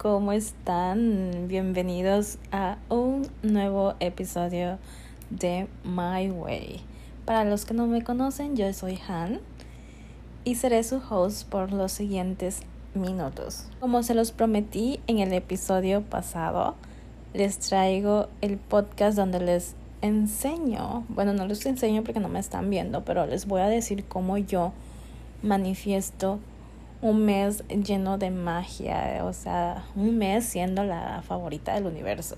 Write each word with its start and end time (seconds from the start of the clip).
¿cómo 0.00 0.32
están? 0.32 1.46
Bienvenidos 1.46 2.38
a 2.52 2.78
un 2.88 3.28
nuevo 3.42 3.96
episodio 4.00 4.78
de 5.28 5.66
My 5.84 6.30
Way. 6.30 6.80
Para 7.26 7.44
los 7.44 7.66
que 7.66 7.74
no 7.74 7.86
me 7.86 8.02
conocen, 8.02 8.56
yo 8.56 8.72
soy 8.72 8.98
Han 9.06 9.40
y 10.42 10.54
seré 10.54 10.84
su 10.84 11.02
host 11.06 11.46
por 11.50 11.74
los 11.74 11.92
siguientes 11.92 12.60
minutos. 12.94 13.66
Como 13.78 14.02
se 14.02 14.14
los 14.14 14.32
prometí 14.32 15.00
en 15.06 15.18
el 15.18 15.34
episodio 15.34 16.00
pasado, 16.00 16.76
les 17.34 17.58
traigo 17.58 18.28
el 18.40 18.56
podcast 18.56 19.18
donde 19.18 19.40
les 19.40 19.74
enseño, 20.00 21.04
bueno, 21.10 21.34
no 21.34 21.44
les 21.44 21.66
enseño 21.66 22.02
porque 22.04 22.20
no 22.20 22.30
me 22.30 22.40
están 22.40 22.70
viendo, 22.70 23.04
pero 23.04 23.26
les 23.26 23.46
voy 23.46 23.60
a 23.60 23.68
decir 23.68 24.06
cómo 24.06 24.38
yo 24.38 24.72
manifiesto 25.42 26.38
un 27.02 27.24
mes 27.24 27.64
lleno 27.68 28.18
de 28.18 28.30
magia, 28.30 29.24
o 29.24 29.32
sea, 29.32 29.84
un 29.96 30.18
mes 30.18 30.44
siendo 30.44 30.84
la 30.84 31.22
favorita 31.22 31.74
del 31.74 31.86
universo. 31.86 32.36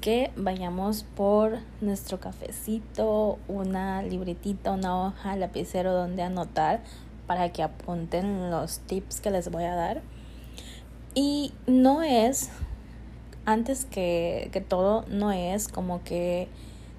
Que 0.00 0.30
vayamos 0.36 1.04
por 1.16 1.58
nuestro 1.80 2.20
cafecito, 2.20 3.38
una 3.48 4.02
libretita, 4.02 4.72
una 4.72 5.06
hoja, 5.06 5.34
lapicero 5.36 5.92
donde 5.92 6.22
anotar 6.22 6.82
para 7.26 7.50
que 7.50 7.62
apunten 7.62 8.50
los 8.50 8.80
tips 8.80 9.20
que 9.20 9.30
les 9.30 9.50
voy 9.50 9.64
a 9.64 9.74
dar. 9.74 10.02
Y 11.14 11.52
no 11.66 12.02
es, 12.02 12.50
antes 13.46 13.84
que, 13.84 14.50
que 14.52 14.60
todo, 14.60 15.04
no 15.08 15.32
es 15.32 15.68
como 15.68 16.04
que 16.04 16.48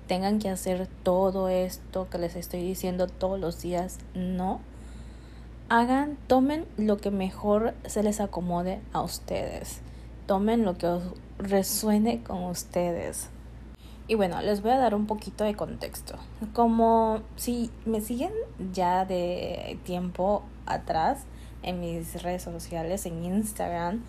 tengan 0.08 0.40
que 0.40 0.50
hacer 0.50 0.88
todo 1.04 1.48
esto 1.48 2.10
que 2.10 2.18
les 2.18 2.36
estoy 2.36 2.62
diciendo 2.62 3.08
todos 3.08 3.40
los 3.40 3.62
días, 3.62 4.00
no 4.14 4.62
hagan, 5.70 6.18
tomen 6.28 6.66
lo 6.78 6.98
que 6.98 7.12
mejor 7.12 7.74
se 7.86 8.04
les 8.04 8.20
acomode 8.20 8.82
a 8.94 9.02
ustedes. 9.02 9.82
Tomen 10.28 10.64
lo 10.64 10.78
que 10.78 11.00
resuene 11.40 12.22
con 12.24 12.44
ustedes. 12.44 13.30
Y 14.08 14.16
bueno, 14.16 14.42
les 14.42 14.62
voy 14.62 14.72
a 14.72 14.78
dar 14.78 14.94
un 14.94 15.08
poquito 15.08 15.44
de 15.44 15.56
contexto. 15.56 16.16
Como 16.54 17.22
si 17.36 17.72
me 17.86 18.02
siguen 18.02 18.32
ya 18.72 19.06
de 19.06 19.80
tiempo 19.84 20.44
atrás 20.68 21.24
en 21.64 21.80
mis 21.80 22.22
redes 22.22 22.44
sociales, 22.44 23.06
en 23.08 23.26
Instagram, 23.26 24.04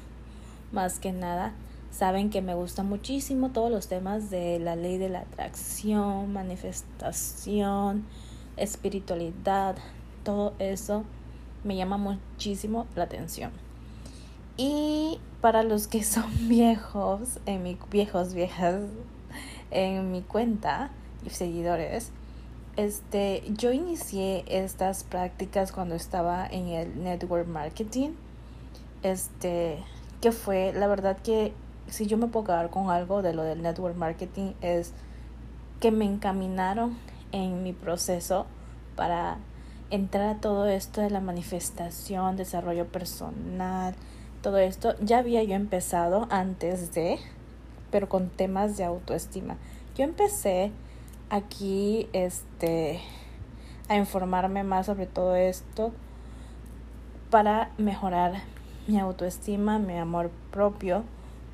más 0.73 0.99
que 0.99 1.13
nada, 1.13 1.55
saben 1.91 2.29
que 2.29 2.43
me 2.43 2.55
gustan 2.55 2.89
muchísimo 2.89 3.51
todos 3.53 3.71
los 3.71 3.89
temas 3.89 4.29
de 4.29 4.59
la 4.59 4.77
ley 4.77 4.99
de 4.99 5.09
la 5.09 5.21
atracción, 5.21 6.31
manifestación, 6.31 8.05
espiritualidad, 8.59 9.77
todo 10.23 10.53
eso 10.59 11.05
me 11.67 11.77
llama 11.77 11.99
muchísimo 11.99 12.87
la 12.95 13.05
atención. 13.05 13.51
Y 14.57 15.19
para 15.41 15.63
los 15.63 15.87
que 15.87 16.03
son 16.05 16.31
viejos, 16.49 17.41
en 17.47 17.63
mi, 17.63 17.79
viejos, 17.91 18.35
viejas, 18.35 18.81
en 19.71 20.13
mi 20.13 20.23
cuenta 20.23 20.91
y 21.25 21.31
seguidores, 21.31 22.11
este, 22.77 23.43
yo 23.49 23.73
inicié 23.73 24.45
estas 24.47 25.05
prácticas 25.05 25.73
cuando 25.73 25.95
estaba 25.95 26.47
en 26.47 26.69
el 26.69 27.03
network 27.03 27.47
marketing. 27.47 28.11
Este, 29.03 29.79
que 30.21 30.33
fue, 30.33 30.73
la 30.73 30.87
verdad 30.87 31.19
que 31.19 31.53
si 31.89 32.07
yo 32.07 32.17
me 32.17 32.27
puedo 32.27 32.47
quedar 32.47 32.71
con 32.71 32.91
algo 32.91 33.23
de 33.23 33.33
lo 33.33 33.43
del 33.43 33.63
network 33.63 33.97
marketing 33.97 34.53
es 34.61 34.93
que 35.81 35.91
me 35.91 36.05
encaminaron 36.05 36.97
en 37.33 37.63
mi 37.63 37.73
proceso 37.73 38.47
para 38.97 39.39
entrar 39.91 40.37
a 40.37 40.41
todo 40.41 40.67
esto 40.67 41.01
de 41.01 41.11
la 41.11 41.21
manifestación, 41.21 42.37
desarrollo 42.37 42.87
personal, 42.87 43.95
todo 44.43 44.59
esto, 44.59 44.95
ya 45.01 45.19
había 45.19 45.43
yo 45.43 45.55
empezado 45.55 46.27
antes 46.31 46.95
de, 46.95 47.19
pero 47.91 48.09
con 48.09 48.29
temas 48.29 48.77
de 48.77 48.85
autoestima. 48.85 49.57
Yo 49.97 50.05
empecé 50.05 50.71
aquí 51.31 52.09
este 52.13 53.01
a 53.89 53.97
informarme 53.97 54.65
más 54.65 54.87
sobre 54.87 55.07
todo 55.07 55.37
esto 55.37 55.93
para 57.31 57.71
mejorar 57.79 58.43
mi 58.87 58.99
autoestima, 58.99 59.79
mi 59.79 59.97
amor 59.97 60.31
propio, 60.51 61.05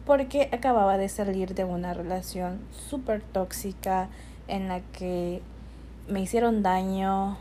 porque 0.05 0.49
acababa 0.53 0.99
de 0.99 1.09
salir 1.09 1.55
de 1.55 1.65
una 1.65 1.95
relación 1.95 2.61
súper 2.71 3.23
tóxica 3.23 4.09
en 4.49 4.69
la 4.69 4.81
que 4.81 5.41
me 6.09 6.21
hicieron 6.21 6.63
daño, 6.63 7.39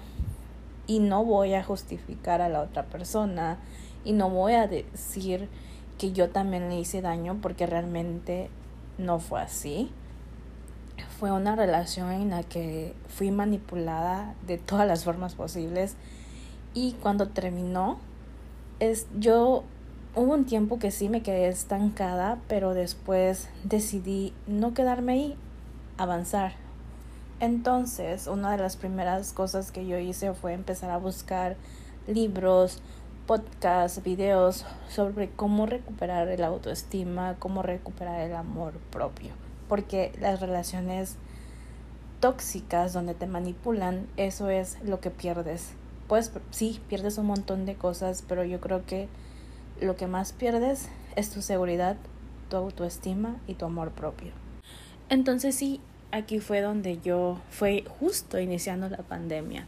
y 0.88 1.00
no 1.00 1.24
voy 1.24 1.53
a 1.53 1.64
justificar 1.64 2.42
a 2.42 2.50
la 2.50 2.62
otra 2.62 2.84
persona 2.84 3.58
y 4.03 4.14
no 4.14 4.30
voy 4.30 4.53
a 4.53 4.68
decir 4.68 5.47
que 5.97 6.12
yo 6.12 6.30
también 6.30 6.69
le 6.69 6.80
hice 6.80 7.02
daño 7.02 7.40
porque 7.42 7.68
realmente 7.68 8.50
no 8.97 9.20
fue 9.20 9.41
así. 9.41 9.91
Fue 11.20 11.31
una 11.31 11.56
relación 11.56 12.12
en 12.12 12.31
la 12.31 12.44
que 12.44 12.96
fui 13.08 13.31
manipulada 13.31 14.34
de 14.47 14.58
todas 14.58 14.88
las 14.88 15.03
formas 15.03 15.36
posibles 15.36 15.96
y 16.74 16.94
cuando 16.94 17.28
terminó 17.28 18.00
es 18.80 19.08
yo 19.20 19.64
hubo 20.16 20.34
un 20.34 20.46
tiempo 20.46 20.80
que 20.80 20.91
sí 20.91 21.09
me 21.09 21.22
quedé 21.22 21.47
estancada, 21.47 22.40
pero 22.47 22.74
después 22.74 23.50
decidí 23.64 24.34
no 24.47 24.74
quedarme 24.74 25.14
ahí, 25.14 25.36
avanzar, 25.97 26.53
entonces, 27.41 28.28
una 28.28 28.52
de 28.52 28.59
las 28.59 28.78
primeras 28.78 29.34
cosas 29.34 29.72
que 29.72 29.88
yo 29.88 29.97
hice 29.97 30.31
fue 30.35 30.53
empezar 30.53 30.91
a 30.91 30.97
buscar 30.97 31.57
libros, 32.06 32.84
podcasts, 33.25 34.03
videos 34.03 34.63
sobre 34.88 35.28
cómo 35.31 35.66
recuperar 35.66 36.28
el 36.28 36.44
autoestima, 36.44 37.38
cómo 37.40 37.63
recuperar 37.63 38.22
el 38.22 38.35
amor 38.35 38.74
propio. 38.91 39.31
Porque 39.68 40.12
las 40.22 40.40
relaciones 40.40 41.18
tóxicas 42.19 42.94
donde 42.94 43.16
te 43.16 43.25
manipulan, 43.25 44.06
eso 44.18 44.52
es 44.52 44.78
lo 44.84 45.00
que 45.00 45.09
pierdes. 45.09 45.72
Pues 46.08 46.31
sí, 46.52 46.79
pierdes 46.90 47.18
un 47.18 47.25
montón 47.25 47.66
de 47.66 47.73
cosas, 47.73 48.23
pero 48.28 48.44
yo 48.44 48.62
creo 48.62 48.85
que 48.85 49.09
lo 49.81 49.96
que 49.96 50.06
más 50.06 50.31
pierdes 50.31 50.90
es 51.16 51.31
tu 51.31 51.41
seguridad, 51.41 51.97
tu 52.50 52.58
autoestima 52.58 53.38
y 53.47 53.56
tu 53.56 53.66
amor 53.66 53.90
propio. 53.90 54.31
Entonces 55.09 55.56
sí, 55.56 55.81
aquí 56.11 56.39
fue 56.39 56.61
donde 56.61 56.99
yo, 57.01 57.39
fue 57.49 57.83
justo 57.99 58.39
iniciando 58.39 58.89
la 58.89 58.97
pandemia, 58.97 59.66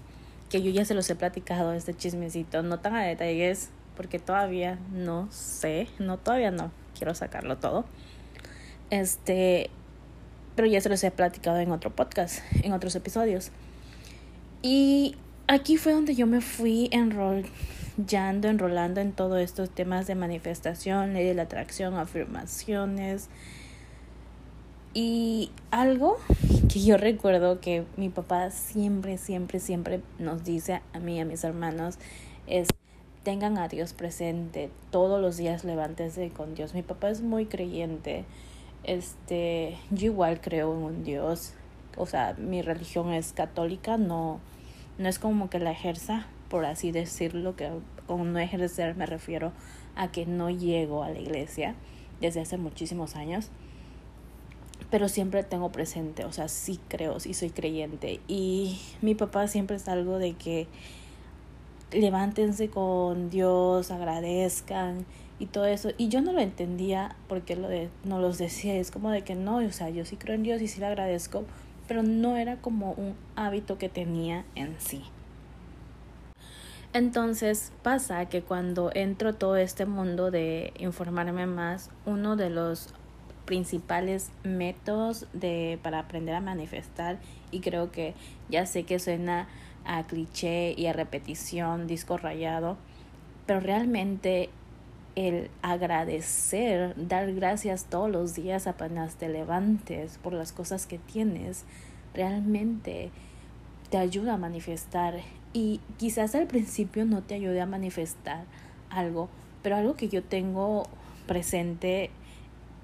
que 0.49 0.61
yo 0.61 0.71
ya 0.71 0.85
se 0.85 0.93
los 0.93 1.09
he 1.09 1.15
platicado 1.15 1.73
este 1.73 1.93
chismecito, 1.93 2.63
no 2.63 2.79
tan 2.79 2.95
a 2.95 3.03
detalles, 3.03 3.69
porque 3.95 4.19
todavía 4.19 4.79
no 4.91 5.27
sé, 5.31 5.87
no, 5.99 6.17
todavía 6.17 6.51
no 6.51 6.71
quiero 6.97 7.15
sacarlo 7.15 7.57
todo. 7.57 7.85
Este, 8.89 9.69
pero 10.55 10.67
ya 10.67 10.81
se 10.81 10.89
los 10.89 11.03
he 11.03 11.11
platicado 11.11 11.59
en 11.59 11.71
otro 11.71 11.95
podcast, 11.95 12.39
en 12.63 12.73
otros 12.73 12.95
episodios. 12.95 13.51
Y 14.61 15.15
aquí 15.47 15.77
fue 15.77 15.93
donde 15.93 16.15
yo 16.15 16.27
me 16.27 16.41
fui 16.41 16.89
enrollando, 16.91 18.47
enrolando 18.47 19.01
en 19.01 19.11
todos 19.11 19.41
estos 19.41 19.69
temas 19.69 20.07
de 20.07 20.15
manifestación, 20.15 21.13
ley 21.13 21.25
de 21.25 21.33
la 21.33 21.43
atracción, 21.43 21.95
afirmaciones, 21.95 23.29
y 24.93 25.51
algo 25.71 26.17
que 26.71 26.83
yo 26.83 26.97
recuerdo 26.97 27.59
que 27.59 27.85
mi 27.97 28.09
papá 28.09 28.51
siempre, 28.51 29.17
siempre, 29.17 29.59
siempre 29.59 30.01
nos 30.19 30.43
dice 30.43 30.81
a 30.93 30.99
mí 30.99 31.17
y 31.17 31.19
a 31.19 31.25
mis 31.25 31.43
hermanos 31.43 31.97
es 32.47 32.67
tengan 33.23 33.57
a 33.57 33.67
Dios 33.67 33.93
presente 33.93 34.69
todos 34.91 35.21
los 35.21 35.37
días 35.37 35.63
levántense 35.63 36.29
con 36.29 36.55
Dios. 36.55 36.73
Mi 36.73 36.81
papá 36.83 37.09
es 37.09 37.21
muy 37.21 37.45
creyente. 37.45 38.25
Este, 38.83 39.77
yo 39.91 40.07
igual 40.07 40.41
creo 40.41 40.73
en 40.73 40.83
un 40.83 41.03
Dios. 41.03 41.53
O 41.95 42.05
sea, 42.05 42.35
mi 42.37 42.61
religión 42.61 43.13
es 43.13 43.31
católica, 43.31 43.97
no 43.97 44.41
no 44.97 45.09
es 45.09 45.19
como 45.19 45.49
que 45.49 45.59
la 45.59 45.71
ejerza, 45.71 46.27
por 46.49 46.65
así 46.65 46.91
decirlo, 46.91 47.55
que 47.55 47.69
con 48.05 48.34
no 48.34 48.39
ejercer 48.39 48.96
me 48.96 49.05
refiero 49.05 49.51
a 49.96 50.11
que 50.11 50.25
no 50.25 50.49
llego 50.49 51.03
a 51.03 51.09
la 51.09 51.19
iglesia 51.19 51.75
desde 52.22 52.41
hace 52.41 52.57
muchísimos 52.57 53.16
años 53.16 53.49
pero 54.90 55.09
siempre 55.09 55.43
tengo 55.43 55.72
presente, 55.72 56.25
o 56.25 56.31
sea, 56.31 56.47
sí 56.47 56.79
creo, 56.87 57.20
sí 57.20 57.34
soy 57.34 57.49
creyente. 57.49 58.20
Y 58.28 58.79
mi 59.02 59.16
papá 59.16 59.47
siempre 59.47 59.78
es 59.78 59.87
algo 59.87 60.20
de 60.20 60.34
que 60.34 60.67
levántense 61.91 62.70
con 62.70 63.29
Dios, 63.29 63.91
agradezcan 63.91 65.05
y 65.40 65.47
todo 65.47 65.66
eso. 65.66 65.90
Y 65.97 66.09
yo 66.09 66.22
no 66.22 66.31
lo 66.31 66.40
entendía 66.40 67.16
porque 67.28 67.55
lo 67.55 67.67
de, 67.67 67.90
no 68.03 68.20
los 68.20 68.37
decía, 68.37 68.75
es 68.75 68.91
como 68.91 69.09
de 69.09 69.23
que 69.23 69.35
no, 69.35 69.58
o 69.58 69.72
sea, 69.72 69.90
yo 69.90 70.05
sí 70.05 70.16
creo 70.16 70.35
en 70.35 70.43
Dios 70.43 70.61
y 70.61 70.67
sí 70.67 70.79
le 70.79 70.85
agradezco, 70.87 71.43
pero 71.87 72.03
no 72.03 72.37
era 72.37 72.58
como 72.58 72.91
un 72.93 73.16
hábito 73.35 73.78
que 73.78 73.90
tenía 73.90 74.46
en 74.55 74.75
sí. 74.79 75.03
Entonces 76.93 77.72
pasa 77.81 78.25
que 78.28 78.43
cuando 78.43 78.91
entro 78.93 79.34
todo 79.34 79.55
este 79.55 79.87
mundo 79.87 80.29
de 80.29 80.73
informarme 80.78 81.47
más, 81.47 81.90
uno 82.05 82.35
de 82.35 82.52
los 82.52 82.93
principales 83.45 84.31
métodos 84.43 85.28
de, 85.34 85.79
para 85.81 85.99
aprender 85.99 86.35
a 86.35 86.41
manifestar 86.41 87.19
y 87.51 87.59
creo 87.59 87.91
que 87.91 88.13
ya 88.49 88.66
sé 88.66 88.84
que 88.84 88.99
suena 88.99 89.47
a 89.85 90.03
cliché 90.03 90.73
y 90.78 90.87
a 90.87 90.93
repetición, 90.93 91.87
disco 91.87 92.17
rayado, 92.17 92.78
pero 93.45 93.59
realmente 93.59 94.49
el 95.16 95.51
agradecer, 95.61 96.95
dar 96.95 97.34
gracias 97.34 97.85
todos 97.85 98.09
los 98.09 98.34
días 98.34 98.66
apenas 98.66 99.16
te 99.16 99.29
levantes 99.29 100.17
por 100.17 100.34
las 100.34 100.51
cosas 100.51 100.87
que 100.87 100.97
tienes, 100.97 101.66
realmente 102.13 103.11
te 103.89 103.97
ayuda 103.97 104.35
a 104.35 104.37
manifestar. 104.37 105.19
Y 105.53 105.81
quizás 105.97 106.34
al 106.34 106.47
principio 106.47 107.05
no 107.05 107.22
te 107.22 107.35
ayude 107.35 107.61
a 107.61 107.67
manifestar 107.67 108.46
algo, 108.89 109.29
pero 109.61 109.75
algo 109.75 109.96
que 109.96 110.09
yo 110.09 110.23
tengo 110.23 110.87
presente 111.28 112.09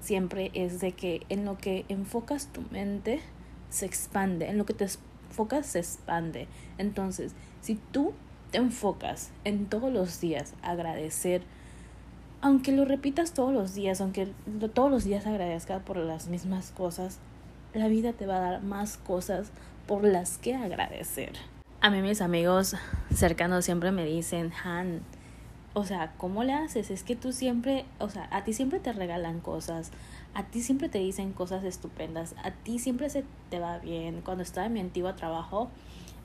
siempre 0.00 0.50
es 0.54 0.80
de 0.80 0.92
que 0.92 1.22
en 1.28 1.44
lo 1.44 1.58
que 1.58 1.84
enfocas 1.88 2.48
tu 2.48 2.62
mente 2.70 3.20
se 3.68 3.86
expande, 3.86 4.48
en 4.48 4.58
lo 4.58 4.66
que 4.66 4.74
te 4.74 4.86
enfocas 5.28 5.66
se 5.66 5.78
expande. 5.78 6.48
Entonces, 6.78 7.34
si 7.60 7.76
tú 7.92 8.12
te 8.50 8.58
enfocas 8.58 9.30
en 9.44 9.66
todos 9.66 9.92
los 9.92 10.20
días 10.20 10.54
agradecer, 10.62 11.42
aunque 12.40 12.72
lo 12.72 12.84
repitas 12.84 13.34
todos 13.34 13.52
los 13.52 13.74
días, 13.74 14.00
aunque 14.00 14.32
todos 14.74 14.90
los 14.90 15.04
días 15.04 15.26
agradezcas 15.26 15.82
por 15.82 15.98
las 15.98 16.28
mismas 16.28 16.70
cosas, 16.70 17.18
la 17.74 17.88
vida 17.88 18.12
te 18.12 18.26
va 18.26 18.38
a 18.38 18.40
dar 18.40 18.62
más 18.62 18.96
cosas 18.96 19.52
por 19.86 20.04
las 20.04 20.38
que 20.38 20.54
agradecer. 20.54 21.32
A 21.80 21.90
mí 21.90 22.02
mis 22.02 22.20
amigos 22.20 22.76
cercanos 23.14 23.64
siempre 23.64 23.92
me 23.92 24.04
dicen, 24.04 24.52
Han, 24.64 25.00
o 25.72 25.84
sea, 25.84 26.12
¿cómo 26.16 26.42
le 26.42 26.52
haces? 26.52 26.90
Es 26.90 27.04
que 27.04 27.14
tú 27.14 27.32
siempre, 27.32 27.84
o 28.00 28.08
sea, 28.08 28.28
a 28.32 28.42
ti 28.42 28.52
siempre 28.52 28.80
te 28.80 28.92
regalan 28.92 29.40
cosas, 29.40 29.92
a 30.34 30.44
ti 30.44 30.62
siempre 30.62 30.88
te 30.88 30.98
dicen 30.98 31.32
cosas 31.32 31.62
estupendas, 31.64 32.34
a 32.42 32.50
ti 32.50 32.78
siempre 32.78 33.08
se 33.08 33.24
te 33.50 33.60
va 33.60 33.78
bien. 33.78 34.20
Cuando 34.22 34.42
estaba 34.42 34.66
en 34.66 34.72
mi 34.72 34.80
antiguo 34.80 35.14
trabajo, 35.14 35.70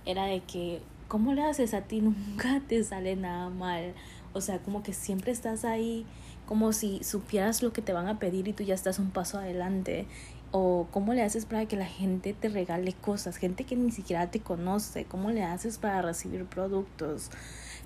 era 0.05 0.25
de 0.25 0.41
que, 0.41 0.81
¿cómo 1.07 1.33
le 1.33 1.43
haces? 1.43 1.73
A 1.75 1.81
ti 1.81 2.01
nunca 2.01 2.61
te 2.67 2.83
sale 2.83 3.15
nada 3.15 3.49
mal. 3.49 3.93
O 4.33 4.41
sea, 4.41 4.59
como 4.59 4.81
que 4.83 4.93
siempre 4.93 5.31
estás 5.31 5.63
ahí, 5.63 6.05
como 6.47 6.73
si 6.73 7.03
supieras 7.03 7.61
lo 7.61 7.71
que 7.71 7.81
te 7.81 7.93
van 7.93 8.07
a 8.07 8.19
pedir 8.19 8.47
y 8.47 8.53
tú 8.53 8.63
ya 8.63 8.73
estás 8.73 8.97
un 8.99 9.11
paso 9.11 9.37
adelante. 9.37 10.07
O 10.51 10.87
cómo 10.91 11.13
le 11.13 11.21
haces 11.21 11.45
para 11.45 11.65
que 11.67 11.75
la 11.75 11.85
gente 11.85 12.33
te 12.33 12.49
regale 12.49 12.93
cosas, 12.93 13.37
gente 13.37 13.65
que 13.65 13.75
ni 13.75 13.91
siquiera 13.91 14.31
te 14.31 14.39
conoce, 14.39 15.05
cómo 15.05 15.29
le 15.31 15.43
haces 15.43 15.77
para 15.77 16.01
recibir 16.01 16.45
productos. 16.45 17.29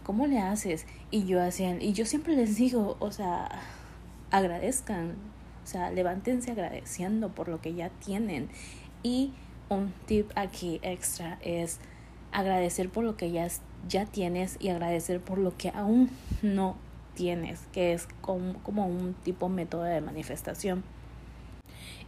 ¿Cómo 0.10 0.26
le 0.26 0.40
haces? 0.40 0.88
Y 1.12 1.26
yo 1.26 1.40
hacían, 1.40 1.84
y 1.84 1.94
yo 1.94 2.04
siempre 2.04 2.36
les 2.36 2.56
digo, 2.56 2.98
o 3.00 3.12
sea, 3.12 3.48
agradezcan, 4.32 5.12
o 5.64 5.68
sea, 5.68 5.92
levántense 5.92 6.50
agradeciendo 6.50 7.30
por 7.30 7.48
lo 7.48 7.62
que 7.62 7.76
ya 7.76 7.92
tienen. 8.04 8.50
Y 9.04 9.34
un 9.70 9.94
tip 10.08 10.32
aquí 10.34 10.80
extra 10.82 11.38
es 11.44 11.78
agradecer 12.32 12.90
por 12.90 13.04
lo 13.04 13.18
que 13.18 13.30
ya, 13.30 13.48
ya 13.88 14.08
tienes 14.08 14.58
y 14.60 14.70
agradecer 14.70 15.22
por 15.22 15.38
lo 15.38 15.56
que 15.56 15.70
aún 15.70 16.10
no 16.42 16.76
tienes, 17.14 17.60
que 17.72 17.94
es 17.94 18.08
como, 18.22 18.56
como 18.64 18.88
un 18.88 19.14
tipo 19.14 19.48
método 19.48 19.84
de 19.84 20.02
manifestación. 20.02 20.84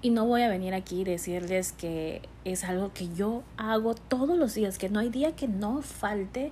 Y 0.01 0.09
no 0.09 0.25
voy 0.25 0.41
a 0.41 0.49
venir 0.49 0.73
aquí 0.73 1.01
y 1.01 1.03
decirles 1.03 1.71
que 1.71 2.23
es 2.45 2.63
algo 2.63 2.91
que 2.93 3.13
yo 3.13 3.43
hago 3.57 3.93
todos 3.93 4.39
los 4.39 4.55
días, 4.55 4.79
que 4.79 4.89
no 4.89 4.99
hay 4.99 5.09
día 5.09 5.35
que 5.35 5.47
no 5.47 5.83
falte 5.83 6.51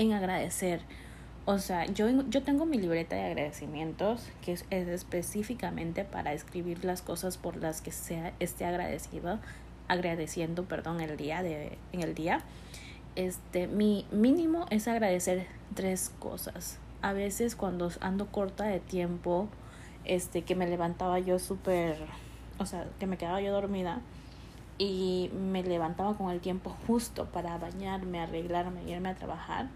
en 0.00 0.14
agradecer. 0.14 0.80
O 1.44 1.58
sea, 1.58 1.84
yo, 1.84 2.08
yo 2.28 2.42
tengo 2.42 2.64
mi 2.64 2.78
libreta 2.78 3.16
de 3.16 3.24
agradecimientos 3.24 4.26
que 4.40 4.52
es, 4.52 4.64
específicamente 4.70 6.04
para 6.04 6.32
escribir 6.32 6.84
las 6.84 7.02
cosas 7.02 7.36
por 7.36 7.56
las 7.56 7.82
que 7.82 7.92
sea, 7.92 8.32
esté 8.40 8.64
agradecido, 8.64 9.38
agradeciendo, 9.88 10.64
perdón, 10.64 11.00
el 11.00 11.16
día 11.18 11.42
de, 11.42 11.76
en 11.92 12.02
el 12.02 12.14
día. 12.14 12.42
Este, 13.14 13.66
mi 13.66 14.06
mínimo 14.10 14.66
es 14.70 14.88
agradecer 14.88 15.46
tres 15.74 16.10
cosas. 16.18 16.78
A 17.02 17.12
veces 17.12 17.54
cuando 17.54 17.90
ando 18.00 18.28
corta 18.28 18.64
de 18.64 18.80
tiempo, 18.80 19.48
este, 20.04 20.42
que 20.42 20.54
me 20.54 20.66
levantaba 20.66 21.18
yo 21.18 21.38
súper, 21.38 21.96
o 22.58 22.64
sea, 22.64 22.86
que 22.98 23.06
me 23.06 23.18
quedaba 23.18 23.42
yo 23.42 23.52
dormida, 23.52 24.00
y 24.78 25.30
me 25.34 25.62
levantaba 25.62 26.16
con 26.16 26.30
el 26.30 26.40
tiempo 26.40 26.74
justo 26.86 27.26
para 27.26 27.58
bañarme, 27.58 28.18
arreglarme, 28.18 28.82
irme 28.84 29.10
a 29.10 29.14
trabajar 29.14 29.68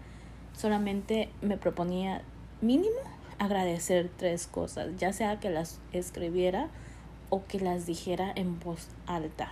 solamente 0.55 1.29
me 1.41 1.57
proponía 1.57 2.21
mínimo 2.61 2.95
agradecer 3.39 4.09
tres 4.15 4.47
cosas, 4.47 4.95
ya 4.97 5.13
sea 5.13 5.39
que 5.39 5.49
las 5.49 5.79
escribiera 5.91 6.69
o 7.29 7.45
que 7.45 7.59
las 7.59 7.85
dijera 7.85 8.31
en 8.35 8.59
voz 8.59 8.87
alta. 9.07 9.51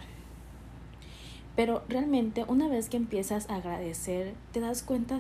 Pero 1.55 1.83
realmente 1.87 2.45
una 2.47 2.67
vez 2.67 2.89
que 2.89 2.97
empiezas 2.97 3.49
a 3.49 3.55
agradecer, 3.55 4.33
te 4.51 4.59
das 4.59 4.81
cuenta, 4.81 5.19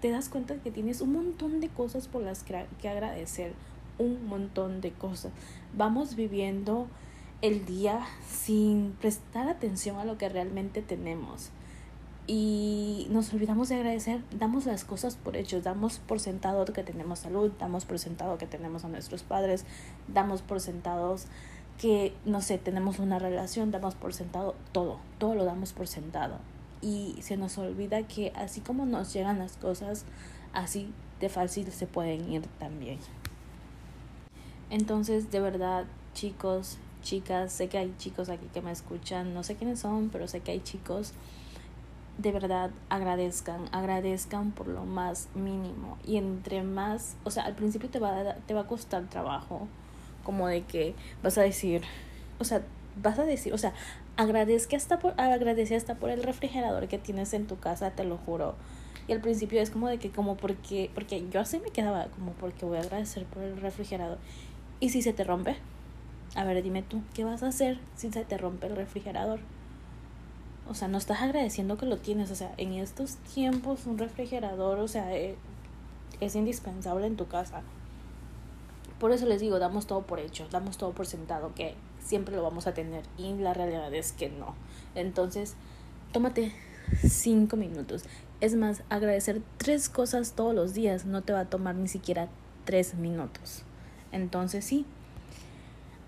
te 0.00 0.10
das 0.10 0.28
cuenta 0.28 0.56
que 0.56 0.70
tienes 0.70 1.00
un 1.00 1.12
montón 1.12 1.60
de 1.60 1.68
cosas 1.68 2.08
por 2.08 2.22
las 2.22 2.44
que 2.44 2.88
agradecer, 2.88 3.52
un 3.98 4.26
montón 4.26 4.80
de 4.80 4.92
cosas. 4.92 5.32
Vamos 5.74 6.16
viviendo 6.16 6.88
el 7.40 7.64
día 7.64 8.00
sin 8.28 8.92
prestar 9.00 9.48
atención 9.48 9.98
a 9.98 10.04
lo 10.04 10.18
que 10.18 10.28
realmente 10.28 10.82
tenemos 10.82 11.50
y 12.26 13.06
nos 13.10 13.32
olvidamos 13.34 13.68
de 13.68 13.74
agradecer, 13.74 14.22
damos 14.38 14.64
las 14.64 14.84
cosas 14.84 15.16
por 15.16 15.36
hechos, 15.36 15.62
damos 15.62 15.98
por 15.98 16.20
sentado 16.20 16.64
que 16.64 16.82
tenemos 16.82 17.18
salud, 17.18 17.52
damos 17.58 17.84
por 17.84 17.98
sentado 17.98 18.38
que 18.38 18.46
tenemos 18.46 18.84
a 18.84 18.88
nuestros 18.88 19.22
padres, 19.22 19.66
damos 20.08 20.40
por 20.40 20.60
sentados 20.60 21.26
que, 21.78 22.14
no 22.24 22.40
sé, 22.40 22.56
tenemos 22.56 22.98
una 22.98 23.18
relación, 23.18 23.70
damos 23.70 23.94
por 23.94 24.14
sentado 24.14 24.54
todo, 24.72 25.00
todo 25.18 25.34
lo 25.34 25.44
damos 25.44 25.72
por 25.74 25.86
sentado. 25.86 26.38
Y 26.80 27.16
se 27.20 27.36
nos 27.36 27.58
olvida 27.58 28.02
que 28.04 28.32
así 28.34 28.60
como 28.60 28.86
nos 28.86 29.12
llegan 29.12 29.38
las 29.38 29.56
cosas, 29.56 30.04
así 30.54 30.92
de 31.20 31.28
fácil 31.28 31.70
se 31.72 31.86
pueden 31.86 32.32
ir 32.32 32.42
también. 32.58 32.98
Entonces, 34.70 35.30
de 35.30 35.40
verdad, 35.40 35.84
chicos, 36.14 36.78
chicas, 37.02 37.52
sé 37.52 37.68
que 37.68 37.76
hay 37.76 37.94
chicos 37.98 38.30
aquí 38.30 38.46
que 38.52 38.62
me 38.62 38.72
escuchan, 38.72 39.34
no 39.34 39.42
sé 39.42 39.56
quiénes 39.56 39.80
son, 39.80 40.08
pero 40.08 40.26
sé 40.26 40.40
que 40.40 40.52
hay 40.52 40.60
chicos 40.60 41.12
de 42.18 42.32
verdad 42.32 42.70
agradezcan, 42.88 43.68
agradezcan 43.72 44.52
por 44.52 44.68
lo 44.68 44.84
más 44.84 45.28
mínimo 45.34 45.98
y 46.06 46.16
entre 46.16 46.62
más, 46.62 47.16
o 47.24 47.30
sea, 47.30 47.44
al 47.44 47.54
principio 47.54 47.88
te 47.88 47.98
va 47.98 48.20
a, 48.20 48.34
te 48.34 48.54
va 48.54 48.62
a 48.62 48.66
costar 48.66 49.08
trabajo, 49.08 49.66
como 50.22 50.46
de 50.48 50.62
que 50.62 50.94
vas 51.22 51.36
a 51.38 51.42
decir, 51.42 51.82
o 52.38 52.44
sea, 52.44 52.62
vas 53.02 53.18
a 53.18 53.24
decir, 53.24 53.52
o 53.52 53.58
sea, 53.58 53.72
agradezca 54.16 54.76
hasta 54.76 54.98
por 54.98 55.20
agradece 55.20 55.74
hasta 55.74 55.96
por 55.96 56.10
el 56.10 56.22
refrigerador 56.22 56.86
que 56.88 56.98
tienes 56.98 57.34
en 57.34 57.46
tu 57.46 57.58
casa, 57.58 57.90
te 57.90 58.04
lo 58.04 58.16
juro. 58.18 58.54
Y 59.06 59.12
al 59.12 59.20
principio 59.20 59.60
es 59.60 59.70
como 59.70 59.88
de 59.88 59.98
que 59.98 60.10
como 60.10 60.36
porque 60.36 60.90
porque 60.94 61.28
yo 61.30 61.40
así 61.40 61.58
me 61.58 61.70
quedaba 61.70 62.06
como 62.06 62.32
porque 62.32 62.64
voy 62.64 62.78
a 62.78 62.80
agradecer 62.80 63.24
por 63.24 63.42
el 63.42 63.56
refrigerador. 63.60 64.18
¿Y 64.80 64.90
si 64.90 65.02
se 65.02 65.12
te 65.12 65.24
rompe? 65.24 65.56
A 66.36 66.44
ver, 66.44 66.62
dime 66.62 66.82
tú, 66.82 67.02
¿qué 67.12 67.24
vas 67.24 67.42
a 67.42 67.48
hacer 67.48 67.78
si 67.96 68.10
se 68.10 68.24
te 68.24 68.38
rompe 68.38 68.66
el 68.66 68.76
refrigerador? 68.76 69.40
O 70.68 70.74
sea, 70.74 70.88
no 70.88 70.98
estás 70.98 71.22
agradeciendo 71.22 71.76
que 71.76 71.86
lo 71.86 71.98
tienes. 71.98 72.30
O 72.30 72.34
sea, 72.34 72.52
en 72.56 72.72
estos 72.72 73.16
tiempos 73.16 73.86
un 73.86 73.98
refrigerador, 73.98 74.78
o 74.78 74.88
sea, 74.88 75.14
eh, 75.14 75.36
es 76.20 76.34
indispensable 76.34 77.06
en 77.06 77.16
tu 77.16 77.26
casa. 77.26 77.62
Por 78.98 79.12
eso 79.12 79.26
les 79.26 79.40
digo, 79.40 79.58
damos 79.58 79.86
todo 79.86 80.02
por 80.02 80.20
hecho, 80.20 80.48
damos 80.50 80.78
todo 80.78 80.92
por 80.92 81.06
sentado, 81.06 81.54
que 81.54 81.74
siempre 82.02 82.34
lo 82.34 82.42
vamos 82.42 82.66
a 82.66 82.74
tener. 82.74 83.04
Y 83.18 83.34
la 83.34 83.52
realidad 83.52 83.92
es 83.94 84.12
que 84.12 84.28
no. 84.28 84.54
Entonces, 84.94 85.54
tómate 86.12 86.52
cinco 87.06 87.56
minutos. 87.56 88.04
Es 88.40 88.54
más, 88.54 88.82
agradecer 88.88 89.42
tres 89.58 89.88
cosas 89.88 90.32
todos 90.32 90.54
los 90.54 90.74
días 90.74 91.04
no 91.04 91.22
te 91.22 91.32
va 91.32 91.40
a 91.40 91.50
tomar 91.50 91.74
ni 91.74 91.88
siquiera 91.88 92.28
tres 92.64 92.94
minutos. 92.94 93.62
Entonces, 94.12 94.64
sí, 94.64 94.86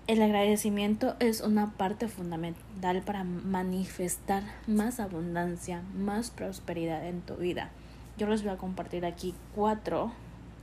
el 0.07 0.21
agradecimiento 0.21 1.17
es 1.19 1.41
una 1.41 1.73
parte 1.73 2.07
fundamental 2.07 3.01
para 3.01 3.25
manifestar 3.25 4.43
más 4.65 5.01
abundancia, 5.01 5.83
más 5.93 6.31
prosperidad 6.31 7.05
en 7.05 7.19
tu 7.21 7.35
vida. 7.35 7.71
Yo 8.17 8.27
les 8.27 8.41
voy 8.41 8.53
a 8.53 8.57
compartir 8.57 9.05
aquí 9.05 9.35
cuatro 9.53 10.13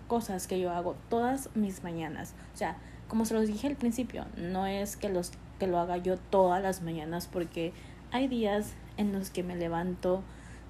cosas 0.09 0.47
que 0.47 0.59
yo 0.59 0.73
hago 0.73 0.97
todas 1.11 1.51
mis 1.55 1.85
mañanas. 1.85 2.33
O 2.55 2.57
sea, 2.57 2.79
como 3.07 3.27
se 3.27 3.35
los 3.35 3.47
dije 3.47 3.67
al 3.67 3.77
principio, 3.77 4.25
no 4.39 4.67
es 4.67 4.97
que, 4.97 5.11
los, 5.11 5.33
que 5.59 5.67
lo 5.67 5.79
haga 5.79 5.99
yo 5.99 6.17
todas 6.17 6.63
las 6.63 6.81
mañanas 6.81 7.29
porque 7.31 7.75
hay 8.13 8.29
días 8.29 8.73
en 8.97 9.13
los 9.13 9.29
que 9.29 9.43
me 9.43 9.57
levanto 9.57 10.23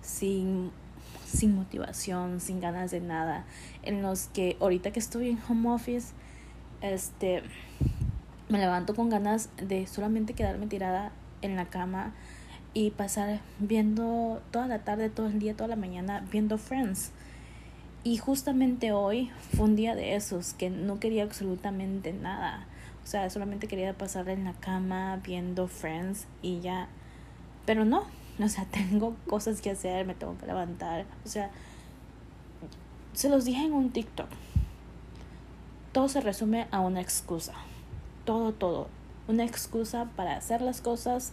sin, 0.02 0.72
sin 1.24 1.54
motivación, 1.54 2.40
sin 2.40 2.58
ganas 2.60 2.90
de 2.90 3.00
nada, 3.00 3.44
en 3.84 4.02
los 4.02 4.26
que 4.26 4.56
ahorita 4.60 4.90
que 4.90 4.98
estoy 4.98 5.30
en 5.30 5.38
home 5.48 5.70
office, 5.70 6.12
este 6.80 7.44
me 8.54 8.60
levanto 8.60 8.94
con 8.94 9.10
ganas 9.10 9.48
de 9.56 9.84
solamente 9.88 10.34
quedarme 10.34 10.68
tirada 10.68 11.10
en 11.42 11.56
la 11.56 11.64
cama 11.64 12.12
y 12.72 12.92
pasar 12.92 13.40
viendo 13.58 14.40
toda 14.52 14.68
la 14.68 14.84
tarde, 14.84 15.10
todo 15.10 15.26
el 15.26 15.40
día, 15.40 15.56
toda 15.56 15.66
la 15.66 15.74
mañana 15.74 16.24
viendo 16.30 16.56
Friends. 16.56 17.10
Y 18.04 18.18
justamente 18.18 18.92
hoy 18.92 19.32
fue 19.56 19.64
un 19.64 19.74
día 19.74 19.96
de 19.96 20.14
esos 20.14 20.54
que 20.54 20.70
no 20.70 21.00
quería 21.00 21.24
absolutamente 21.24 22.12
nada. 22.12 22.68
O 23.02 23.08
sea, 23.08 23.28
solamente 23.28 23.66
quería 23.66 23.92
pasar 23.92 24.28
en 24.28 24.44
la 24.44 24.52
cama 24.52 25.20
viendo 25.24 25.66
Friends 25.66 26.28
y 26.40 26.60
ya. 26.60 26.86
Pero 27.66 27.84
no, 27.84 28.04
o 28.38 28.48
sea, 28.48 28.66
tengo 28.70 29.16
cosas 29.26 29.62
que 29.62 29.70
hacer, 29.70 30.06
me 30.06 30.14
tengo 30.14 30.38
que 30.38 30.46
levantar. 30.46 31.06
O 31.24 31.28
sea, 31.28 31.50
se 33.14 33.28
los 33.28 33.44
dije 33.44 33.64
en 33.64 33.72
un 33.72 33.90
TikTok 33.90 34.28
todo 35.94 36.08
se 36.08 36.20
resume 36.20 36.66
a 36.72 36.80
una 36.80 37.00
excusa. 37.00 37.52
Todo, 38.24 38.52
todo. 38.52 38.88
Una 39.28 39.44
excusa 39.44 40.08
para 40.16 40.36
hacer 40.36 40.60
las 40.62 40.80
cosas 40.80 41.32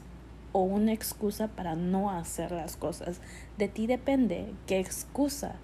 o 0.53 0.61
una 0.61 0.91
excusa 0.91 1.47
para 1.47 1.75
no 1.75 2.09
hacer 2.09 2.51
las 2.51 2.75
cosas. 2.75 3.21
De 3.57 3.67
ti 3.67 3.87
depende 3.87 4.53
qué 4.67 4.79
excusa, 4.79 5.55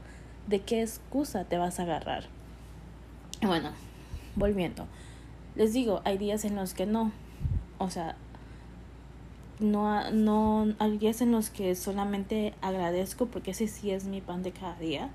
de 0.47 0.61
qué 0.61 0.81
excusa 0.81 1.45
te 1.45 1.57
vas 1.57 1.79
a 1.79 1.83
agarrar. 1.83 2.25
Bueno, 3.41 3.71
volviendo. 4.35 4.87
Les 5.55 5.73
digo, 5.73 6.01
hay 6.05 6.17
días 6.17 6.45
en 6.45 6.55
los 6.55 6.73
que 6.73 6.85
no. 6.85 7.11
O 7.77 7.89
sea, 7.89 8.15
no, 9.59 10.11
no, 10.11 10.73
hay 10.79 10.97
días 10.97 11.21
en 11.21 11.31
los 11.31 11.49
que 11.49 11.75
solamente 11.75 12.53
agradezco 12.61 13.25
porque 13.25 13.51
ese 13.51 13.67
sí 13.67 13.91
es 13.91 14.05
mi 14.05 14.21
pan 14.21 14.43
de 14.43 14.51
cada 14.51 14.77
día. 14.77 15.09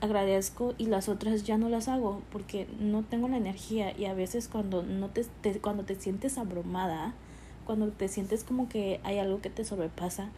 Agradezco 0.00 0.74
y 0.76 0.86
las 0.86 1.08
otras 1.08 1.44
ya 1.44 1.56
no 1.56 1.68
las 1.68 1.88
hago 1.88 2.22
porque 2.30 2.66
no 2.78 3.02
tengo 3.02 3.28
la 3.28 3.38
energía 3.38 3.96
y 3.96 4.04
a 4.04 4.14
veces 4.14 4.48
cuando 4.48 4.82
no 4.82 5.08
te, 5.08 5.24
cuando 5.60 5.84
te 5.84 5.94
sientes 5.94 6.36
abrumada, 6.36 7.14
cuando 7.64 7.88
te 7.88 8.08
sientes 8.08 8.44
como 8.44 8.68
que 8.68 9.00
hay 9.04 9.18
algo 9.18 9.40
que 9.40 9.50
te 9.50 9.64
sobrepasa, 9.64 10.28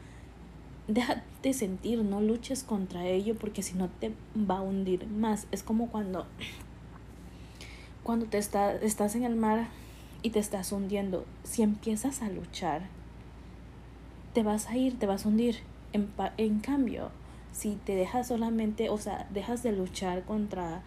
déjate 0.87 1.53
sentir, 1.53 2.03
no 2.05 2.21
luches 2.21 2.63
contra 2.63 3.07
ello 3.07 3.35
porque 3.37 3.63
si 3.63 3.75
no 3.75 3.89
te 3.89 4.13
va 4.37 4.59
a 4.59 4.63
hundir 4.63 5.07
más. 5.07 5.47
Es 5.51 5.63
como 5.63 5.89
cuando 5.89 6.27
cuando 8.09 8.25
te 8.25 8.39
está, 8.39 8.75
estás 8.77 9.17
en 9.17 9.25
el 9.25 9.37
mar 9.37 9.69
y 10.23 10.31
te 10.31 10.39
estás 10.39 10.73
hundiendo, 10.73 11.27
si 11.45 11.63
empiezas 11.63 12.23
a 12.23 12.31
luchar, 12.31 12.87
te 14.33 14.43
vas 14.43 14.69
a 14.69 14.79
ir, 14.79 14.99
te 14.99 15.05
vas 15.05 15.27
a 15.27 15.29
hundir. 15.29 15.59
En, 15.93 16.09
en 16.39 16.61
cambio, 16.61 17.11
si 17.53 17.77
te 17.77 17.95
dejas 17.95 18.29
solamente, 18.29 18.91
o 18.91 18.99
sea, 18.99 19.27
dejas 19.31 19.63
de 19.63 19.73
luchar 19.73 20.25
contra 20.25 20.83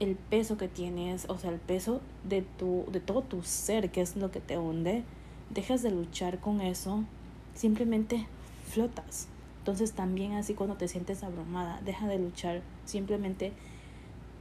el 0.00 0.16
peso 0.16 0.56
que 0.56 0.68
tienes, 0.68 1.26
o 1.28 1.38
sea, 1.38 1.50
el 1.50 1.60
peso 1.60 2.00
de 2.24 2.42
tu 2.42 2.84
de 2.90 3.00
todo 3.00 3.22
tu 3.22 3.42
ser, 3.42 3.90
que 3.90 4.00
es 4.00 4.16
lo 4.16 4.30
que 4.30 4.40
te 4.40 4.58
hunde, 4.58 5.04
dejas 5.50 5.82
de 5.82 5.90
luchar 5.90 6.40
con 6.40 6.60
eso, 6.60 7.04
simplemente 7.54 8.26
flotas. 8.68 9.28
Entonces 9.58 9.92
también 9.92 10.32
así 10.32 10.54
cuando 10.54 10.76
te 10.76 10.88
sientes 10.88 11.22
abrumada, 11.22 11.80
deja 11.84 12.08
de 12.08 12.18
luchar, 12.18 12.62
simplemente 12.84 13.52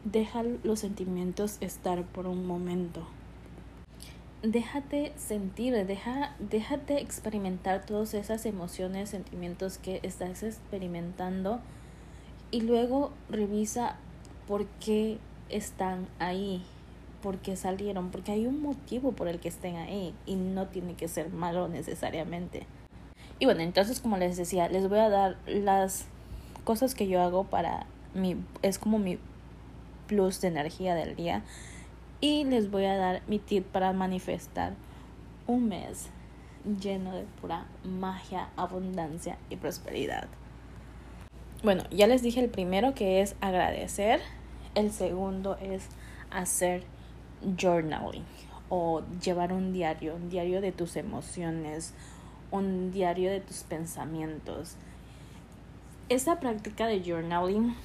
deja 0.04 0.44
los 0.64 0.80
sentimientos 0.80 1.58
estar 1.62 2.04
por 2.06 2.26
un 2.26 2.48
momento 2.48 3.06
déjate 4.44 5.14
sentir, 5.18 5.74
deja, 5.86 6.36
déjate 6.40 7.00
experimentar 7.00 7.86
todas 7.86 8.14
esas 8.14 8.46
emociones, 8.46 9.10
sentimientos 9.10 9.78
que 9.78 10.00
estás 10.04 10.44
experimentando 10.44 11.60
y 12.50 12.62
luego 12.62 13.12
revisa 13.30 13.98
por 14.48 14.66
qué 14.84 15.20
están 15.50 16.08
ahí, 16.20 16.64
por 17.22 17.38
qué 17.38 17.56
salieron, 17.56 18.10
porque 18.10 18.32
hay 18.32 18.48
un 18.48 18.62
motivo 18.62 19.12
por 19.12 19.28
el 19.28 19.40
que 19.40 19.50
estén 19.50 19.76
ahí 19.76 20.14
y 20.26 20.36
no 20.36 20.68
tiene 20.68 20.96
que 20.96 21.08
ser 21.08 21.30
malo 21.30 21.68
necesariamente. 21.68 22.66
Y 23.38 23.46
bueno, 23.46 23.62
entonces 23.62 24.00
como 24.00 24.18
les 24.18 24.38
decía, 24.38 24.70
les 24.70 24.90
voy 24.90 25.00
a 25.00 25.10
dar 25.10 25.38
las 25.46 26.06
cosas 26.64 26.96
que 26.96 27.08
yo 27.08 27.22
hago 27.22 27.44
para 27.44 27.86
mi, 28.14 28.38
es 28.62 28.80
como 28.80 28.98
mi 28.98 29.20
plus 30.08 30.42
de 30.42 30.48
energía 30.50 30.96
del 30.96 31.16
día 31.16 31.44
y 32.22 32.44
les 32.46 32.70
voy 32.70 32.86
a 32.86 32.96
dar 32.96 33.24
mi 33.28 33.40
tip 33.40 33.66
para 33.66 33.92
manifestar 33.92 34.74
un 35.48 35.68
mes 35.68 36.10
lleno 36.80 37.14
de 37.14 37.26
pura 37.42 37.66
magia, 37.84 38.50
abundancia 38.56 39.38
y 39.50 39.56
prosperidad. 39.56 40.28
Bueno, 41.64 41.84
ya 41.92 42.08
les 42.08 42.22
dije 42.22 42.40
el 42.40 42.50
primero 42.50 42.94
que 42.94 43.22
es 43.22 43.36
agradecer, 43.42 44.22
el 44.76 44.92
segundo 44.92 45.58
es 45.58 45.88
hacer 46.30 46.84
journaling 47.58 48.24
o 48.70 49.02
llevar 49.24 49.52
un 49.52 49.74
diario, 49.74 50.16
un 50.16 50.30
diario 50.30 50.62
de 50.62 50.72
tus 50.72 50.96
emociones, 50.96 51.94
un 52.52 52.92
diario 52.92 53.32
de 53.32 53.42
tus 53.42 53.64
pensamientos. 53.64 54.76
Esa 56.10 56.40
práctica 56.40 56.86
de 56.86 57.04
journaling 57.04 57.76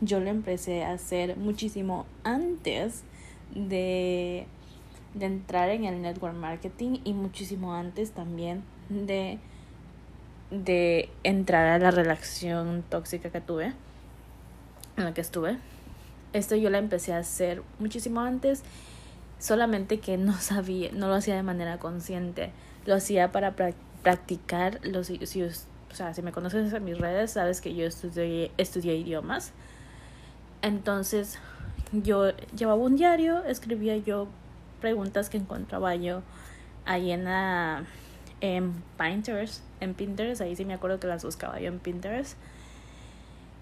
yo 0.00 0.18
la 0.20 0.30
empecé 0.30 0.84
a 0.84 0.92
hacer 0.92 1.36
muchísimo 1.36 2.06
antes 2.24 3.04
de, 3.54 4.46
de 5.14 5.26
entrar 5.26 5.68
en 5.70 5.84
el 5.84 6.00
network 6.02 6.34
marketing 6.34 6.98
y 7.04 7.12
muchísimo 7.12 7.74
antes 7.74 8.12
también 8.12 8.62
de, 8.88 9.38
de 10.50 11.08
entrar 11.22 11.66
a 11.68 11.78
la 11.78 11.90
relación 11.90 12.84
tóxica 12.88 13.30
que 13.30 13.40
tuve, 13.40 13.72
en 14.96 15.04
la 15.04 15.14
que 15.14 15.20
estuve. 15.20 15.58
Esto 16.32 16.56
yo 16.56 16.70
la 16.70 16.78
empecé 16.78 17.12
a 17.12 17.18
hacer 17.18 17.62
muchísimo 17.78 18.20
antes, 18.20 18.62
solamente 19.38 20.00
que 20.00 20.16
no 20.16 20.32
sabía, 20.34 20.90
no 20.92 21.08
lo 21.08 21.14
hacía 21.14 21.36
de 21.36 21.42
manera 21.42 21.78
consciente, 21.78 22.52
lo 22.86 22.94
hacía 22.94 23.32
para 23.32 23.54
practicar 24.02 24.80
los 24.82 25.06
si, 25.08 25.42
o 25.42 25.94
sea, 25.94 26.14
si 26.14 26.22
me 26.22 26.32
conoces 26.32 26.72
en 26.72 26.84
mis 26.84 26.98
redes, 26.98 27.32
sabes 27.32 27.60
que 27.60 27.74
yo 27.74 27.84
estudié, 27.86 28.50
estudié 28.56 28.96
idiomas. 28.96 29.52
Entonces, 30.62 31.38
yo 31.92 32.30
llevaba 32.56 32.82
un 32.82 32.96
diario, 32.96 33.44
escribía 33.44 33.96
yo 33.96 34.28
preguntas 34.80 35.30
que 35.30 35.36
encontraba 35.36 35.94
yo 35.94 36.22
ahí 36.84 37.12
en, 37.12 37.26
en 38.40 38.82
Pinterest, 38.98 39.62
en 39.80 39.94
Pinterest, 39.94 40.40
ahí 40.40 40.56
sí 40.56 40.64
me 40.64 40.74
acuerdo 40.74 40.98
que 40.98 41.06
las 41.06 41.24
buscaba 41.24 41.60
yo 41.60 41.68
en 41.68 41.78
Pinterest. 41.78 42.36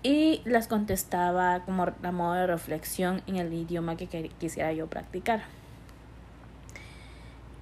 Y 0.03 0.41
las 0.47 0.67
contestaba 0.67 1.61
como 1.67 1.83
a 1.85 2.13
modo 2.13 2.33
de 2.33 2.47
reflexión 2.47 3.23
en 3.27 3.37
el 3.37 3.53
idioma 3.53 3.97
que 3.97 4.31
quisiera 4.39 4.73
yo 4.73 4.87
practicar. 4.87 5.43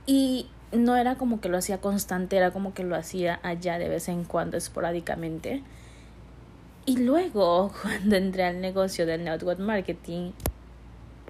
Y 0.07 0.49
no 0.73 0.97
era 0.97 1.17
como 1.17 1.41
que 1.41 1.49
lo 1.49 1.59
hacía 1.59 1.81
constante, 1.81 2.37
era 2.37 2.53
como 2.53 2.75
que 2.75 2.85
lo 2.85 2.95
hacía 2.95 3.41
allá 3.43 3.79
de 3.79 3.89
vez 3.89 4.09
en 4.09 4.25
cuando, 4.25 4.57
esporádicamente. 4.57 5.63
Y 6.87 6.99
luego, 6.99 7.73
cuando 7.83 8.17
entré 8.17 8.45
al 8.45 8.61
negocio 8.61 9.05
del 9.05 9.25
network 9.25 9.59
marketing, 9.59 10.33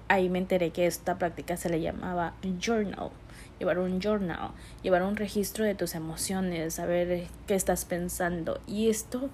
ahí 0.09 0.27
me 0.27 0.39
enteré 0.39 0.71
que 0.71 0.85
esta 0.85 1.17
práctica 1.17 1.55
se 1.55 1.69
le 1.69 1.79
llamaba 1.79 2.33
journal. 2.59 3.11
Llevar 3.59 3.79
un 3.79 4.01
journal, 4.01 4.51
llevar 4.83 5.03
un 5.03 5.15
registro 5.15 5.63
de 5.63 5.75
tus 5.75 5.95
emociones, 5.95 6.73
saber 6.75 7.27
qué 7.47 7.55
estás 7.55 7.85
pensando. 7.85 8.59
Y 8.67 8.89
esto, 8.89 9.29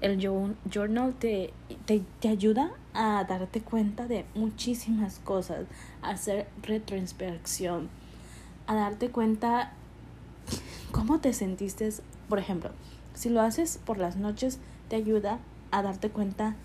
el 0.00 0.18
journal 0.18 1.14
te, 1.14 1.52
te, 1.86 2.02
te 2.20 2.28
ayuda 2.28 2.72
a 2.92 3.24
darte 3.24 3.60
cuenta 3.60 4.06
de 4.06 4.24
muchísimas 4.34 5.18
cosas, 5.20 5.66
hacer 6.02 6.46
retroinspección, 6.62 7.88
a 8.66 8.74
darte 8.74 9.10
cuenta 9.10 9.72
cómo 10.90 11.20
te 11.20 11.32
sentiste. 11.32 11.88
Por 12.28 12.38
ejemplo, 12.38 12.70
si 13.14 13.28
lo 13.28 13.42
haces 13.42 13.78
por 13.84 13.98
las 13.98 14.16
noches, 14.16 14.58
te 14.88 14.96
ayuda 14.96 15.38
a 15.70 15.82
darte 15.82 16.10
cuenta 16.10 16.56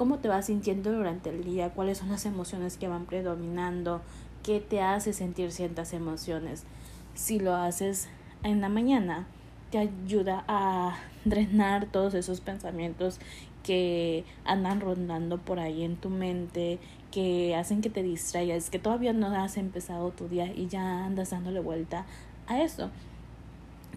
cómo 0.00 0.16
te 0.16 0.28
vas 0.28 0.46
sintiendo 0.46 0.92
durante 0.92 1.28
el 1.28 1.44
día, 1.44 1.74
cuáles 1.74 1.98
son 1.98 2.08
las 2.08 2.24
emociones 2.24 2.78
que 2.78 2.88
van 2.88 3.04
predominando, 3.04 4.00
qué 4.42 4.58
te 4.58 4.80
hace 4.80 5.12
sentir 5.12 5.52
ciertas 5.52 5.92
emociones. 5.92 6.64
Si 7.12 7.38
lo 7.38 7.54
haces 7.54 8.08
en 8.42 8.62
la 8.62 8.70
mañana, 8.70 9.26
te 9.70 9.76
ayuda 9.76 10.42
a 10.48 10.96
drenar 11.26 11.84
todos 11.84 12.14
esos 12.14 12.40
pensamientos 12.40 13.20
que 13.62 14.24
andan 14.46 14.80
rondando 14.80 15.36
por 15.36 15.60
ahí 15.60 15.84
en 15.84 15.96
tu 15.96 16.08
mente, 16.08 16.78
que 17.10 17.54
hacen 17.54 17.82
que 17.82 17.90
te 17.90 18.02
distraigas, 18.02 18.70
que 18.70 18.78
todavía 18.78 19.12
no 19.12 19.26
has 19.26 19.58
empezado 19.58 20.12
tu 20.12 20.28
día 20.28 20.46
y 20.46 20.66
ya 20.68 21.04
andas 21.04 21.28
dándole 21.28 21.60
vuelta 21.60 22.06
a 22.46 22.62
eso. 22.62 22.88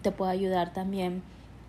Te 0.02 0.12
puede 0.12 0.32
ayudar 0.32 0.74
también 0.74 1.22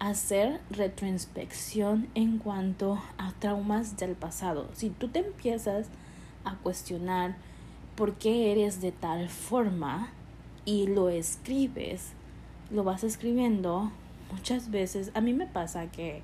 hacer 0.05 0.61
retroinspección 0.69 2.07
en 2.13 2.37
cuanto 2.37 3.01
a 3.17 3.31
traumas 3.39 3.97
del 3.97 4.11
pasado. 4.11 4.69
Si 4.73 4.91
tú 4.91 5.07
te 5.07 5.19
empiezas 5.19 5.87
a 6.43 6.55
cuestionar 6.57 7.35
por 7.95 8.13
qué 8.13 8.51
eres 8.51 8.81
de 8.81 8.91
tal 8.91 9.29
forma 9.29 10.09
y 10.63 10.85
lo 10.85 11.09
escribes, 11.09 12.11
lo 12.69 12.83
vas 12.83 13.03
escribiendo 13.03 13.91
muchas 14.31 14.69
veces. 14.69 15.09
A 15.15 15.21
mí 15.21 15.33
me 15.33 15.47
pasa 15.47 15.87
que 15.87 16.21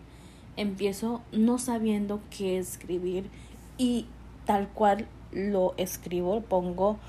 empiezo 0.57 1.23
no 1.31 1.57
sabiendo 1.57 2.21
qué 2.29 2.59
escribir 2.59 3.31
y 3.79 4.05
tal 4.45 4.69
cual 4.69 5.07
lo 5.31 5.73
escribo, 5.77 6.41
pongo 6.41 6.99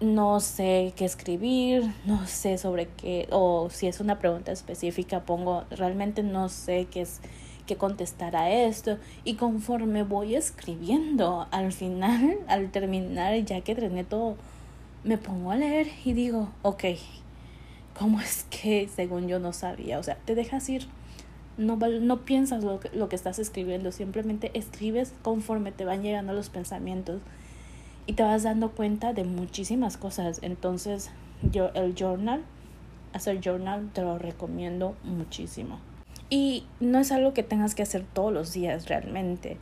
no 0.00 0.40
sé 0.40 0.92
qué 0.96 1.04
escribir, 1.04 1.92
no 2.04 2.26
sé 2.26 2.58
sobre 2.58 2.88
qué, 2.88 3.28
o 3.30 3.68
si 3.70 3.86
es 3.86 4.00
una 4.00 4.18
pregunta 4.18 4.52
específica, 4.52 5.24
pongo, 5.24 5.64
realmente 5.70 6.22
no 6.22 6.48
sé 6.48 6.86
qué 6.90 7.02
es 7.02 7.20
qué 7.68 7.76
contestar 7.76 8.34
a 8.34 8.50
esto. 8.50 8.98
Y 9.24 9.34
conforme 9.34 10.02
voy 10.02 10.34
escribiendo 10.34 11.46
al 11.52 11.70
final 11.70 12.38
al 12.48 12.72
terminar 12.72 13.36
ya 13.44 13.60
que 13.60 13.76
terminé 13.76 14.02
todo 14.02 14.36
me 15.04 15.16
pongo 15.16 15.52
a 15.52 15.56
leer 15.56 15.86
y 16.04 16.12
digo 16.12 16.48
ok 16.62 16.84
cómo 17.96 18.20
es 18.22 18.44
que 18.50 18.88
según 18.88 19.28
yo 19.28 19.38
no 19.38 19.52
sabía 19.52 20.00
o 20.00 20.02
sea 20.02 20.16
te 20.24 20.34
dejas 20.34 20.68
ir. 20.68 20.88
No, 21.56 21.76
no 21.76 22.24
piensas 22.24 22.62
lo 22.62 22.78
que, 22.78 22.88
lo 22.96 23.08
que 23.08 23.16
estás 23.16 23.40
escribiendo 23.40 23.90
simplemente 23.90 24.52
escribes 24.54 25.12
conforme 25.22 25.72
te 25.72 25.84
van 25.84 26.04
llegando 26.04 26.32
los 26.32 26.50
pensamientos 26.50 27.20
y 28.08 28.14
te 28.14 28.22
vas 28.22 28.42
dando 28.42 28.70
cuenta 28.70 29.12
de 29.12 29.22
muchísimas 29.22 29.98
cosas. 29.98 30.38
Entonces, 30.40 31.10
yo 31.42 31.68
el 31.74 31.94
journal, 31.94 32.42
hacer 33.12 33.38
journal, 33.42 33.90
te 33.92 34.00
lo 34.00 34.18
recomiendo 34.18 34.96
muchísimo. 35.04 35.78
Y 36.30 36.64
no 36.80 37.00
es 37.00 37.12
algo 37.12 37.34
que 37.34 37.42
tengas 37.42 37.74
que 37.74 37.82
hacer 37.82 38.06
todos 38.10 38.32
los 38.32 38.54
días 38.54 38.88
realmente. 38.88 39.58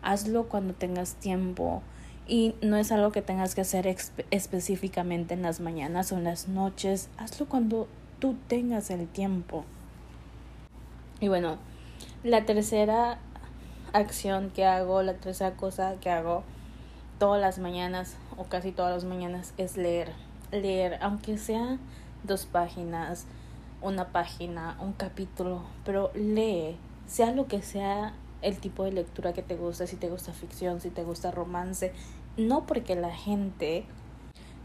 Hazlo 0.00 0.48
cuando 0.48 0.72
tengas 0.72 1.16
tiempo. 1.16 1.82
Y 2.26 2.54
no 2.62 2.78
es 2.78 2.92
algo 2.92 3.12
que 3.12 3.20
tengas 3.20 3.54
que 3.54 3.60
hacer 3.60 3.86
específicamente 4.30 5.34
en 5.34 5.42
las 5.42 5.60
mañanas 5.60 6.12
o 6.12 6.16
en 6.16 6.24
las 6.24 6.48
noches. 6.48 7.10
Hazlo 7.18 7.46
cuando 7.46 7.88
tú 8.20 8.36
tengas 8.48 8.88
el 8.88 9.06
tiempo. 9.06 9.66
Y 11.20 11.28
bueno, 11.28 11.58
la 12.24 12.46
tercera 12.46 13.18
acción 13.92 14.48
que 14.48 14.64
hago, 14.64 15.02
la 15.02 15.12
tercera 15.12 15.56
cosa 15.56 15.96
que 16.00 16.08
hago 16.08 16.42
todas 17.18 17.40
las 17.40 17.58
mañanas 17.58 18.16
o 18.36 18.44
casi 18.44 18.72
todas 18.72 18.92
las 18.92 19.04
mañanas 19.04 19.54
es 19.56 19.76
leer. 19.76 20.12
Leer, 20.50 20.98
aunque 21.00 21.38
sea 21.38 21.78
dos 22.24 22.46
páginas, 22.46 23.26
una 23.80 24.08
página, 24.08 24.76
un 24.80 24.92
capítulo, 24.92 25.62
pero 25.84 26.10
lee, 26.14 26.76
sea 27.06 27.32
lo 27.32 27.46
que 27.46 27.62
sea 27.62 28.14
el 28.42 28.58
tipo 28.58 28.84
de 28.84 28.92
lectura 28.92 29.32
que 29.32 29.42
te 29.42 29.56
gusta, 29.56 29.86
si 29.86 29.96
te 29.96 30.08
gusta 30.08 30.32
ficción, 30.32 30.80
si 30.80 30.90
te 30.90 31.04
gusta 31.04 31.30
romance, 31.30 31.92
no 32.36 32.66
porque 32.66 32.94
la 32.94 33.14
gente, 33.14 33.84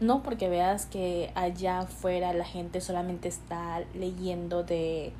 no 0.00 0.22
porque 0.22 0.48
veas 0.48 0.86
que 0.86 1.30
allá 1.34 1.80
afuera 1.80 2.32
la 2.32 2.44
gente 2.44 2.80
solamente 2.80 3.28
está 3.28 3.80
leyendo 3.94 4.62
de, 4.64 5.12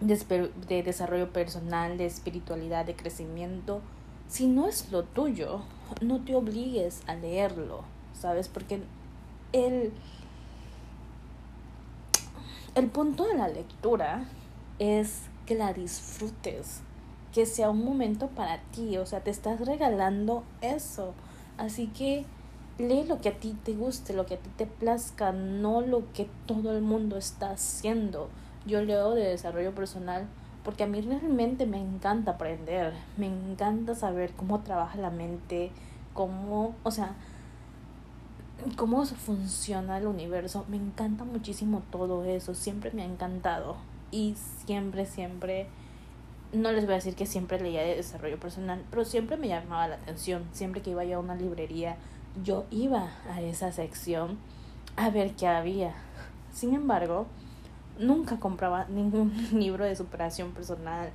de, 0.00 0.50
de 0.68 0.82
desarrollo 0.82 1.32
personal, 1.32 1.98
de 1.98 2.06
espiritualidad, 2.06 2.86
de 2.86 2.94
crecimiento, 2.94 3.80
si 4.30 4.46
no 4.46 4.66
es 4.66 4.90
lo 4.90 5.02
tuyo, 5.04 5.60
no 6.00 6.24
te 6.24 6.34
obligues 6.34 7.02
a 7.06 7.14
leerlo, 7.14 7.82
¿sabes? 8.14 8.48
Porque 8.48 8.80
el 9.52 9.92
el 12.76 12.86
punto 12.86 13.26
de 13.26 13.34
la 13.34 13.48
lectura 13.48 14.24
es 14.78 15.22
que 15.44 15.56
la 15.56 15.72
disfrutes, 15.72 16.82
que 17.32 17.44
sea 17.44 17.68
un 17.68 17.84
momento 17.84 18.28
para 18.28 18.60
ti, 18.70 18.96
o 18.96 19.06
sea, 19.06 19.24
te 19.24 19.30
estás 19.30 19.60
regalando 19.60 20.44
eso. 20.60 21.12
Así 21.58 21.88
que 21.88 22.24
lee 22.78 23.04
lo 23.08 23.20
que 23.20 23.30
a 23.30 23.38
ti 23.40 23.56
te 23.64 23.74
guste, 23.74 24.12
lo 24.12 24.24
que 24.24 24.34
a 24.34 24.38
ti 24.38 24.50
te 24.56 24.66
plazca, 24.66 25.32
no 25.32 25.80
lo 25.80 26.12
que 26.12 26.28
todo 26.46 26.76
el 26.76 26.82
mundo 26.82 27.16
está 27.16 27.50
haciendo. 27.50 28.28
Yo 28.66 28.82
leo 28.82 29.14
de 29.14 29.24
desarrollo 29.24 29.74
personal 29.74 30.28
porque 30.64 30.84
a 30.84 30.86
mí 30.86 31.00
realmente 31.00 31.66
me 31.66 31.80
encanta 31.80 32.32
aprender, 32.32 32.92
me 33.16 33.26
encanta 33.26 33.94
saber 33.94 34.32
cómo 34.32 34.60
trabaja 34.60 34.98
la 34.98 35.10
mente, 35.10 35.70
cómo, 36.12 36.74
o 36.82 36.90
sea, 36.90 37.14
cómo 38.76 39.04
funciona 39.06 39.98
el 39.98 40.06
universo. 40.06 40.64
Me 40.68 40.76
encanta 40.76 41.24
muchísimo 41.24 41.82
todo 41.90 42.24
eso, 42.24 42.54
siempre 42.54 42.90
me 42.92 43.02
ha 43.02 43.06
encantado. 43.06 43.76
Y 44.10 44.34
siempre, 44.66 45.06
siempre, 45.06 45.68
no 46.52 46.72
les 46.72 46.84
voy 46.84 46.92
a 46.92 46.96
decir 46.96 47.14
que 47.14 47.26
siempre 47.26 47.60
leía 47.60 47.82
de 47.82 47.96
desarrollo 47.96 48.38
personal, 48.38 48.84
pero 48.90 49.04
siempre 49.04 49.36
me 49.36 49.48
llamaba 49.48 49.88
la 49.88 49.94
atención. 49.96 50.44
Siempre 50.52 50.82
que 50.82 50.90
iba 50.90 51.02
a 51.02 51.18
una 51.18 51.34
librería, 51.34 51.96
yo 52.44 52.64
iba 52.70 53.10
a 53.30 53.40
esa 53.40 53.72
sección 53.72 54.38
a 54.96 55.10
ver 55.10 55.34
qué 55.36 55.46
había. 55.46 55.94
Sin 56.52 56.74
embargo, 56.74 57.26
nunca 57.98 58.38
compraba 58.38 58.84
ningún 58.88 59.32
libro 59.52 59.84
de 59.84 59.96
superación 59.96 60.52
personal, 60.52 61.10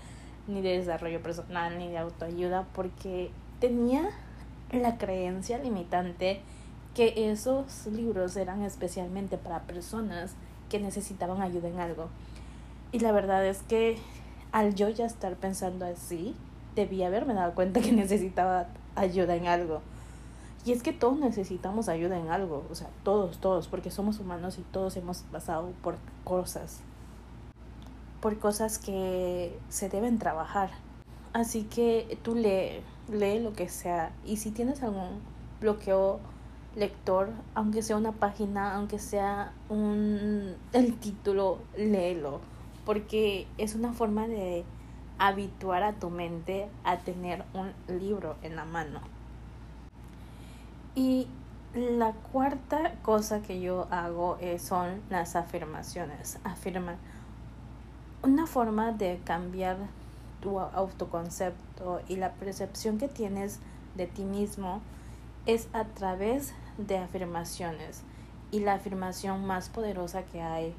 ni 0.48 0.62
de 0.62 0.78
desarrollo 0.78 1.22
personal, 1.22 1.78
ni 1.78 1.90
de 1.90 1.98
autoayuda, 1.98 2.66
porque 2.74 3.32
tenía 3.60 4.10
la 4.72 4.98
creencia 4.98 5.58
limitante 5.58 6.42
que 6.94 7.32
esos 7.32 7.88
libros 7.88 8.36
eran 8.38 8.62
especialmente 8.64 9.38
para 9.38 9.64
personas 9.64 10.36
que 10.70 10.80
necesitaban 10.80 11.42
ayuda 11.42 11.68
en 11.68 11.80
algo. 11.80 12.10
Y 12.92 13.00
la 13.00 13.12
verdad 13.12 13.46
es 13.46 13.62
que 13.64 13.98
al 14.52 14.74
yo 14.76 14.88
ya 14.90 15.06
estar 15.06 15.36
pensando 15.36 15.86
así, 15.86 16.36
debí 16.76 17.04
haberme 17.04 17.34
dado 17.34 17.54
cuenta 17.54 17.82
que 17.82 17.92
necesitaba 17.94 18.68
ayuda 18.96 19.36
en 19.36 19.48
algo. 19.48 19.82
Y 20.66 20.72
es 20.72 20.82
que 20.82 20.94
todos 20.94 21.20
necesitamos 21.20 21.90
ayuda 21.90 22.18
en 22.18 22.30
algo, 22.30 22.66
o 22.72 22.76
sea, 22.76 22.90
todos, 23.04 23.38
todos, 23.38 23.68
porque 23.68 23.92
somos 23.92 24.20
humanos 24.20 24.58
y 24.58 24.64
todos 24.64 24.98
hemos 24.98 25.20
pasado 25.20 25.72
por 25.84 25.98
cosas, 26.24 26.82
por 28.20 28.40
cosas 28.40 28.80
que 28.80 29.56
se 29.70 29.90
deben 29.90 30.18
trabajar. 30.18 30.72
Así 31.34 31.66
que 31.66 32.18
tú 32.24 32.34
lee, 32.34 32.82
lee 33.12 33.40
lo 33.40 33.54
que 33.54 33.70
sea. 33.70 34.12
Y 34.26 34.38
si 34.38 34.50
tienes 34.50 34.82
algún 34.82 35.22
bloqueo 35.62 36.20
lector, 36.76 37.30
aunque 37.54 37.84
sea 37.84 37.98
una 37.98 38.14
página, 38.14 38.74
aunque 38.74 38.98
sea 38.98 39.54
un 39.70 40.56
el 40.74 40.98
título, 40.98 41.60
léelo, 41.78 42.40
porque 42.86 43.46
es 43.60 43.76
una 43.76 43.94
forma 43.94 44.28
de 44.28 44.66
habituar 45.20 45.84
a 45.84 45.94
tu 45.94 46.10
mente 46.10 46.70
a 46.84 46.98
tener 46.98 47.46
un 47.54 47.72
libro 48.00 48.36
en 48.42 48.56
la 48.56 48.66
mano. 48.66 49.02
Y 50.96 51.28
la 51.74 52.14
cuarta 52.14 52.94
cosa 53.02 53.42
que 53.42 53.60
yo 53.60 53.88
hago 53.92 54.38
es, 54.40 54.62
son 54.62 55.02
las 55.10 55.36
afirmaciones. 55.36 56.40
Afirmar. 56.44 56.96
Una 58.24 58.48
forma 58.48 58.94
de 58.94 59.20
cambiar 59.26 59.78
tu 60.42 60.60
autoconcepto 60.60 62.02
y 62.08 62.16
la 62.16 62.32
percepción 62.32 62.98
que 62.98 63.08
tienes 63.08 63.60
de 63.96 64.08
ti 64.08 64.24
mismo 64.24 64.82
es 65.46 65.68
a 65.74 65.84
través 65.84 66.54
de 66.78 66.98
afirmaciones 66.98 68.04
y 68.52 68.60
la 68.62 68.76
afirmación 68.76 69.46
más 69.46 69.70
poderosa 69.70 70.24
que 70.24 70.42
hay, 70.42 70.74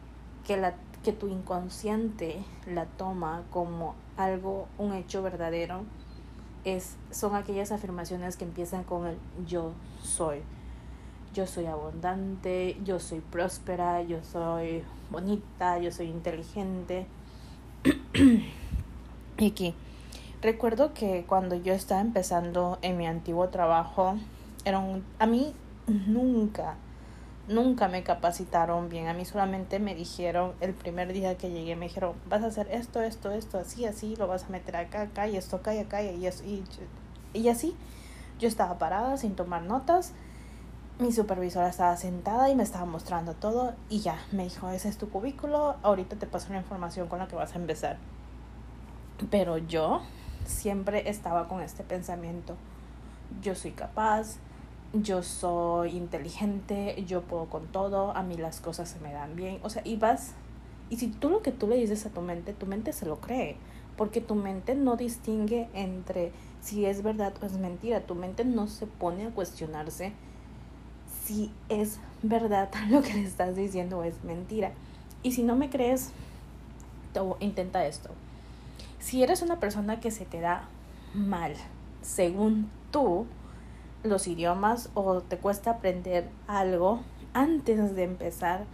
que, 0.46 0.56
la, 0.56 0.74
que 1.04 1.12
tu 1.12 1.28
inconsciente 1.28 2.42
la 2.66 2.86
toma 2.86 3.42
como 3.50 3.94
algo, 4.16 4.66
un 4.78 4.94
hecho 4.94 5.22
verdadero, 5.22 5.84
es, 6.66 6.96
son 7.12 7.36
aquellas 7.36 7.70
afirmaciones 7.70 8.36
que 8.36 8.44
empiezan 8.44 8.82
con 8.82 9.06
el 9.06 9.16
yo 9.46 9.72
soy. 10.02 10.42
Yo 11.32 11.46
soy 11.46 11.66
abundante, 11.66 12.76
yo 12.84 12.98
soy 12.98 13.20
próspera, 13.20 14.02
yo 14.02 14.18
soy 14.24 14.82
bonita, 15.10 15.78
yo 15.78 15.92
soy 15.92 16.08
inteligente. 16.08 17.06
y 19.38 19.46
aquí, 19.46 19.74
recuerdo 20.42 20.92
que 20.92 21.24
cuando 21.28 21.54
yo 21.54 21.72
estaba 21.72 22.00
empezando 22.00 22.78
en 22.82 22.96
mi 22.96 23.06
antiguo 23.06 23.48
trabajo, 23.48 24.16
era 24.64 24.82
a 25.20 25.26
mí 25.26 25.54
nunca, 25.86 26.74
nunca 27.48 27.88
me 27.88 28.02
capacitaron 28.02 28.88
bien. 28.88 29.08
A 29.08 29.14
mí 29.14 29.24
solamente 29.24 29.78
me 29.78 29.94
dijeron 29.94 30.52
el 30.60 30.74
primer 30.74 31.12
día 31.12 31.36
que 31.36 31.50
llegué, 31.50 31.76
me 31.76 31.86
dijeron, 31.86 32.14
vas 32.28 32.42
a 32.42 32.46
hacer 32.46 32.68
esto, 32.70 33.02
esto, 33.02 33.30
esto, 33.30 33.58
así, 33.58 33.84
así, 33.84 34.16
lo 34.16 34.26
vas 34.26 34.44
a 34.44 34.48
meter 34.48 34.76
acá, 34.76 35.02
acá, 35.02 35.28
y 35.28 35.36
esto 35.36 35.56
acá, 35.56 35.74
y 35.74 35.78
acá, 35.78 36.02
y, 36.02 36.26
y, 36.26 36.64
y 37.32 37.48
así. 37.48 37.76
Yo 38.38 38.48
estaba 38.48 38.78
parada 38.78 39.16
sin 39.16 39.34
tomar 39.34 39.62
notas. 39.62 40.12
Mi 40.98 41.12
supervisora 41.12 41.68
estaba 41.68 41.96
sentada 41.96 42.48
y 42.48 42.54
me 42.54 42.62
estaba 42.62 42.86
mostrando 42.86 43.34
todo 43.34 43.74
y 43.90 44.00
ya, 44.00 44.18
me 44.32 44.44
dijo, 44.44 44.70
ese 44.70 44.88
es 44.88 44.96
tu 44.96 45.10
cubículo, 45.10 45.76
ahorita 45.82 46.16
te 46.16 46.26
paso 46.26 46.50
la 46.50 46.58
información 46.58 47.06
con 47.08 47.18
la 47.18 47.28
que 47.28 47.36
vas 47.36 47.54
a 47.54 47.58
empezar. 47.58 47.98
Pero 49.30 49.58
yo 49.58 50.00
siempre 50.46 51.10
estaba 51.10 51.48
con 51.48 51.60
este 51.60 51.84
pensamiento, 51.84 52.56
yo 53.42 53.54
soy 53.54 53.72
capaz, 53.72 54.36
yo 54.92 55.22
soy 55.22 55.96
inteligente, 55.96 57.02
yo 57.06 57.22
puedo 57.22 57.46
con 57.46 57.66
todo, 57.66 58.16
a 58.16 58.22
mí 58.22 58.36
las 58.36 58.60
cosas 58.60 58.88
se 58.88 59.00
me 59.00 59.12
dan 59.12 59.36
bien. 59.36 59.58
O 59.62 59.70
sea, 59.70 59.82
y 59.84 59.96
vas, 59.96 60.34
y 60.90 60.96
si 60.96 61.08
tú 61.08 61.28
lo 61.30 61.42
que 61.42 61.52
tú 61.52 61.66
le 61.66 61.76
dices 61.76 62.06
a 62.06 62.10
tu 62.10 62.20
mente, 62.20 62.52
tu 62.52 62.66
mente 62.66 62.92
se 62.92 63.06
lo 63.06 63.20
cree, 63.20 63.56
porque 63.96 64.20
tu 64.20 64.34
mente 64.34 64.74
no 64.74 64.96
distingue 64.96 65.68
entre 65.74 66.32
si 66.60 66.86
es 66.86 67.02
verdad 67.02 67.34
o 67.40 67.46
es 67.46 67.58
mentira, 67.58 68.00
tu 68.00 68.14
mente 68.14 68.44
no 68.44 68.66
se 68.66 68.86
pone 68.86 69.26
a 69.26 69.30
cuestionarse 69.30 70.12
si 71.24 71.50
es 71.68 71.98
verdad 72.22 72.70
lo 72.90 73.02
que 73.02 73.14
le 73.14 73.24
estás 73.24 73.56
diciendo 73.56 73.98
o 73.98 74.04
es 74.04 74.22
mentira. 74.24 74.72
Y 75.22 75.32
si 75.32 75.42
no 75.42 75.56
me 75.56 75.70
crees, 75.70 76.12
intenta 77.40 77.86
esto. 77.86 78.10
Si 78.98 79.22
eres 79.22 79.42
una 79.42 79.58
persona 79.60 80.00
que 80.00 80.10
se 80.10 80.24
te 80.24 80.40
da 80.40 80.68
mal, 81.14 81.54
según 82.02 82.70
tú, 82.90 83.26
los 84.06 84.26
idiomas 84.26 84.90
o 84.94 85.20
te 85.20 85.38
cuesta 85.38 85.72
aprender 85.72 86.28
algo 86.46 87.00
antes 87.34 87.94
de 87.94 88.04
empezar 88.04 88.64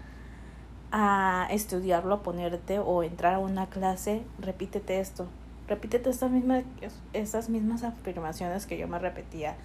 a 0.93 1.49
estudiarlo, 1.51 2.23
ponerte 2.23 2.79
o 2.79 3.03
entrar 3.03 3.35
a 3.35 3.39
una 3.39 3.67
clase, 3.67 4.23
repítete 4.39 5.01
esto. 5.01 5.27
Repítete 5.67 6.11
estas 6.11 6.31
mismas, 6.31 6.65
estas 7.13 7.49
mismas 7.49 7.83
afirmaciones 7.83 8.67
que 8.67 8.77
yo 8.77 8.87
me 8.89 8.99
repetía. 8.99 9.57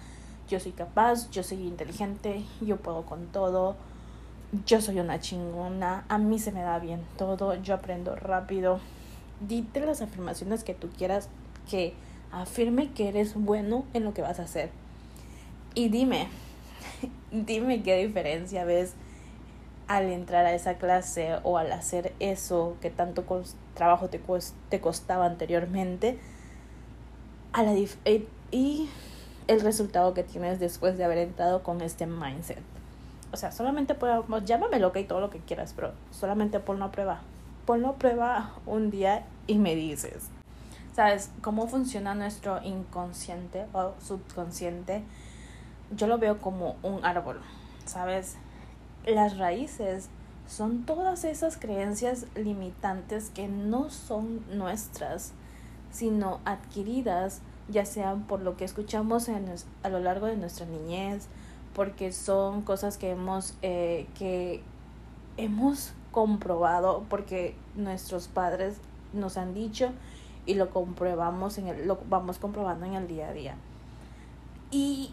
Yo 0.48 0.58
soy 0.58 0.72
capaz, 0.72 1.30
yo 1.30 1.42
soy 1.42 1.66
inteligente, 1.66 2.44
yo 2.62 2.78
puedo 2.78 3.04
con 3.04 3.26
todo, 3.26 3.76
yo 4.64 4.80
soy 4.80 5.00
una 5.00 5.20
chingona, 5.20 6.04
a 6.08 6.16
mí 6.16 6.38
se 6.38 6.52
me 6.52 6.62
da 6.62 6.78
bien 6.78 7.02
todo, 7.18 7.54
yo 7.56 7.74
aprendo 7.74 8.16
rápido. 8.16 8.80
Dite 9.46 9.84
las 9.84 10.00
afirmaciones 10.00 10.64
que 10.64 10.74
tú 10.74 10.88
quieras 10.88 11.28
que 11.70 11.92
afirme 12.32 12.90
que 12.92 13.08
eres 13.08 13.34
bueno 13.34 13.84
en 13.92 14.04
lo 14.04 14.14
que 14.14 14.22
vas 14.22 14.40
a 14.40 14.44
hacer. 14.44 14.70
Y 15.74 15.88
dime, 15.88 16.28
dime 17.32 17.82
qué 17.82 17.96
diferencia 18.04 18.64
ves 18.64 18.94
al 19.86 20.10
entrar 20.10 20.44
a 20.44 20.54
esa 20.54 20.74
clase 20.74 21.36
o 21.44 21.56
al 21.58 21.72
hacer 21.72 22.12
eso 22.20 22.76
que 22.80 22.90
tanto 22.90 23.24
trabajo 23.74 24.08
te, 24.08 24.20
te 24.68 24.80
costaba 24.80 25.24
anteriormente 25.24 26.18
a 27.52 27.62
la 27.62 27.74
eh, 28.04 28.26
y 28.50 28.88
el 29.46 29.60
resultado 29.60 30.12
que 30.14 30.22
tienes 30.22 30.60
después 30.60 30.98
de 30.98 31.04
haber 31.04 31.18
entrado 31.18 31.62
con 31.62 31.80
este 31.80 32.06
mindset. 32.06 32.60
O 33.32 33.36
sea, 33.36 33.50
solamente 33.50 33.94
podemos, 33.94 34.44
llámame 34.44 34.78
loca 34.78 35.00
y 35.00 35.04
todo 35.04 35.20
lo 35.20 35.30
que 35.30 35.38
quieras, 35.38 35.72
pero 35.74 35.92
solamente 36.10 36.60
ponlo 36.60 36.86
a 36.86 36.90
prueba. 36.90 37.20
Ponlo 37.66 37.88
a 37.88 37.96
prueba 37.96 38.52
un 38.66 38.90
día 38.90 39.24
y 39.46 39.58
me 39.58 39.74
dices. 39.74 40.28
¿Sabes 40.94 41.30
cómo 41.42 41.66
funciona 41.66 42.14
nuestro 42.14 42.62
inconsciente 42.62 43.66
o 43.72 43.92
subconsciente? 44.00 45.02
Yo 45.96 46.06
lo 46.06 46.18
veo 46.18 46.40
como 46.40 46.76
un 46.82 47.04
árbol, 47.04 47.40
¿sabes? 47.84 48.36
Las 49.06 49.38
raíces 49.38 50.08
son 50.46 50.84
todas 50.84 51.24
esas 51.24 51.56
creencias 51.56 52.26
limitantes 52.34 53.30
que 53.30 53.48
no 53.48 53.90
son 53.90 54.42
nuestras, 54.56 55.32
sino 55.90 56.40
adquiridas 56.44 57.40
ya 57.68 57.84
sean 57.84 58.22
por 58.22 58.40
lo 58.40 58.56
que 58.56 58.64
escuchamos 58.64 59.28
a 59.82 59.88
lo 59.88 60.00
largo 60.00 60.26
de 60.26 60.36
nuestra 60.36 60.66
niñez, 60.66 61.28
porque 61.74 62.12
son 62.12 62.62
cosas 62.62 62.96
que 62.96 63.10
hemos, 63.10 63.54
eh, 63.62 64.06
que 64.18 64.62
hemos 65.36 65.92
comprobado, 66.10 67.04
porque 67.08 67.54
nuestros 67.76 68.28
padres 68.28 68.78
nos 69.12 69.36
han 69.36 69.54
dicho 69.54 69.90
y 70.46 70.54
lo 70.54 70.70
comprobamos 70.70 71.58
en 71.58 71.68
el, 71.68 71.86
lo 71.86 71.98
vamos 72.08 72.38
comprobando 72.38 72.86
en 72.86 72.94
el 72.94 73.06
día 73.06 73.28
a 73.28 73.32
día. 73.32 73.54
Y 74.70 75.12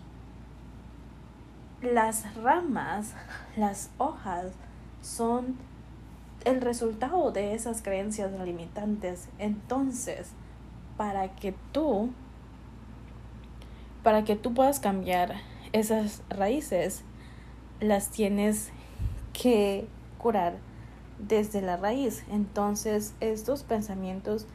las 1.86 2.36
ramas, 2.36 3.14
las 3.56 3.90
hojas, 3.98 4.48
son 5.02 5.56
el 6.44 6.62
resultado 6.62 7.32
de 7.32 7.54
esas 7.54 7.82
creencias 7.82 8.32
limitantes. 8.40 9.30
Entonces, 9.40 10.30
para 10.98 11.36
que 11.36 11.54
tú 11.72 12.12
para 14.06 14.24
que 14.24 14.36
tú 14.36 14.54
puedas 14.54 14.80
cambiar 14.80 15.34
esas 15.74 16.22
raíces, 16.30 17.02
las 17.80 18.12
tienes 18.12 18.70
que 19.34 19.88
curar 20.20 20.58
desde 21.18 21.60
la 21.64 21.76
raíz. 21.76 22.24
Entonces, 22.30 23.16
estos 23.20 23.64
pensamientos 23.64 24.46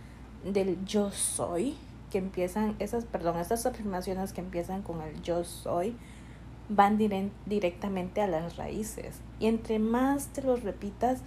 del 0.44 0.84
yo 0.84 1.10
soy, 1.10 1.76
que 2.10 2.18
empiezan, 2.18 2.76
esas, 2.78 3.06
perdón, 3.06 3.40
estas 3.40 3.66
afirmaciones 3.66 4.32
que 4.32 4.40
empiezan 4.40 4.82
con 4.82 5.02
el 5.02 5.20
yo 5.20 5.42
soy, 5.42 5.96
van 6.70 6.96
directamente 7.46 8.22
a 8.22 8.26
las 8.26 8.56
raíces. 8.56 9.20
Y 9.38 9.46
entre 9.46 9.78
más 9.78 10.28
te 10.28 10.40
los 10.40 10.62
repitas, 10.62 11.20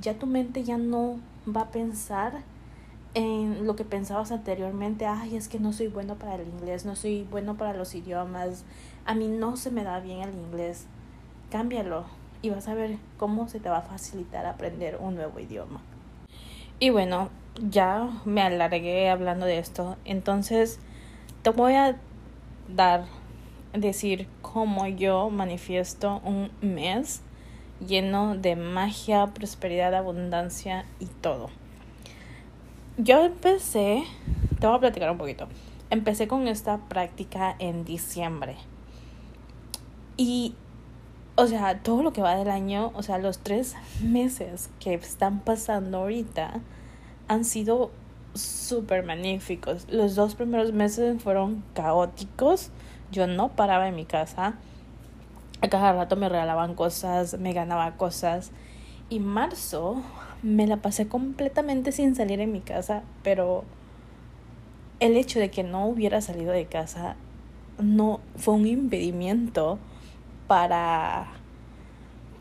ya 0.00 0.14
tu 0.14 0.26
mente 0.26 0.62
ya 0.62 0.78
no 0.78 1.18
va 1.48 1.62
a 1.62 1.70
pensar 1.70 2.42
en 3.14 3.66
lo 3.66 3.76
que 3.76 3.84
pensabas 3.84 4.32
anteriormente, 4.32 5.06
ay, 5.06 5.36
es 5.36 5.48
que 5.48 5.60
no 5.60 5.72
soy 5.72 5.86
bueno 5.86 6.16
para 6.16 6.34
el 6.34 6.48
inglés, 6.48 6.84
no 6.84 6.96
soy 6.96 7.26
bueno 7.30 7.56
para 7.56 7.72
los 7.72 7.94
idiomas, 7.94 8.64
a 9.06 9.14
mí 9.14 9.28
no 9.28 9.56
se 9.56 9.70
me 9.70 9.84
da 9.84 10.00
bien 10.00 10.20
el 10.20 10.34
inglés, 10.34 10.86
cámbialo 11.50 12.04
y 12.42 12.50
vas 12.50 12.68
a 12.68 12.74
ver 12.74 12.98
cómo 13.16 13.48
se 13.48 13.60
te 13.60 13.68
va 13.68 13.78
a 13.78 13.82
facilitar 13.82 14.44
aprender 14.46 14.98
un 15.00 15.14
nuevo 15.14 15.38
idioma. 15.38 15.80
Y 16.80 16.90
bueno, 16.90 17.30
ya 17.70 18.10
me 18.24 18.42
alargué 18.42 19.08
hablando 19.08 19.46
de 19.46 19.58
esto, 19.58 19.96
entonces 20.04 20.80
te 21.42 21.50
voy 21.50 21.74
a 21.74 21.96
dar, 22.68 23.04
decir 23.74 24.28
cómo 24.42 24.86
yo 24.86 25.30
manifiesto 25.30 26.20
un 26.24 26.50
mes 26.60 27.22
lleno 27.86 28.36
de 28.36 28.56
magia, 28.56 29.26
prosperidad, 29.28 29.94
abundancia 29.94 30.86
y 31.00 31.06
todo. 31.06 31.50
Yo 32.96 33.24
empecé, 33.24 34.04
te 34.60 34.66
voy 34.66 34.76
a 34.76 34.80
platicar 34.80 35.10
un 35.10 35.18
poquito. 35.18 35.48
Empecé 35.90 36.28
con 36.28 36.48
esta 36.48 36.78
práctica 36.88 37.56
en 37.58 37.84
diciembre. 37.84 38.56
Y, 40.16 40.54
o 41.34 41.46
sea, 41.46 41.82
todo 41.82 42.02
lo 42.02 42.12
que 42.12 42.22
va 42.22 42.36
del 42.36 42.50
año, 42.50 42.92
o 42.94 43.02
sea, 43.02 43.18
los 43.18 43.38
tres 43.38 43.74
meses 44.00 44.70
que 44.78 44.94
están 44.94 45.40
pasando 45.40 45.98
ahorita 45.98 46.60
han 47.26 47.44
sido 47.44 47.90
súper 48.34 49.04
magníficos. 49.04 49.86
Los 49.90 50.14
dos 50.14 50.34
primeros 50.34 50.72
meses 50.72 51.20
fueron 51.22 51.64
caóticos. 51.74 52.70
Yo 53.14 53.28
no 53.28 53.50
paraba 53.50 53.86
en 53.86 53.94
mi 53.94 54.04
casa. 54.04 54.54
A 55.60 55.68
cada 55.68 55.92
rato 55.92 56.16
me 56.16 56.28
regalaban 56.28 56.74
cosas, 56.74 57.38
me 57.38 57.52
ganaba 57.52 57.92
cosas. 57.92 58.50
Y 59.08 59.20
marzo 59.20 60.02
me 60.42 60.66
la 60.66 60.78
pasé 60.78 61.06
completamente 61.06 61.92
sin 61.92 62.16
salir 62.16 62.40
en 62.40 62.50
mi 62.50 62.60
casa, 62.60 63.04
pero 63.22 63.62
el 64.98 65.16
hecho 65.16 65.38
de 65.38 65.50
que 65.50 65.62
no 65.62 65.86
hubiera 65.86 66.20
salido 66.20 66.52
de 66.52 66.66
casa 66.66 67.14
no 67.78 68.20
fue 68.36 68.54
un 68.54 68.66
impedimento 68.66 69.78
para 70.48 71.28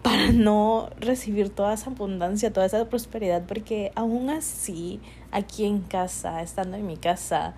para 0.02 0.34
no 0.34 0.90
recibir 1.00 1.50
toda 1.50 1.74
esa 1.74 1.90
abundancia, 1.90 2.52
toda 2.52 2.66
esa 2.66 2.90
prosperidad, 2.90 3.44
porque 3.48 3.94
aún 3.96 4.30
así, 4.30 5.00
aquí 5.32 5.66
en 5.66 5.80
casa, 5.80 6.42
estando 6.42 6.76
en 6.76 6.86
mi 6.86 6.98
casa, 6.98 7.54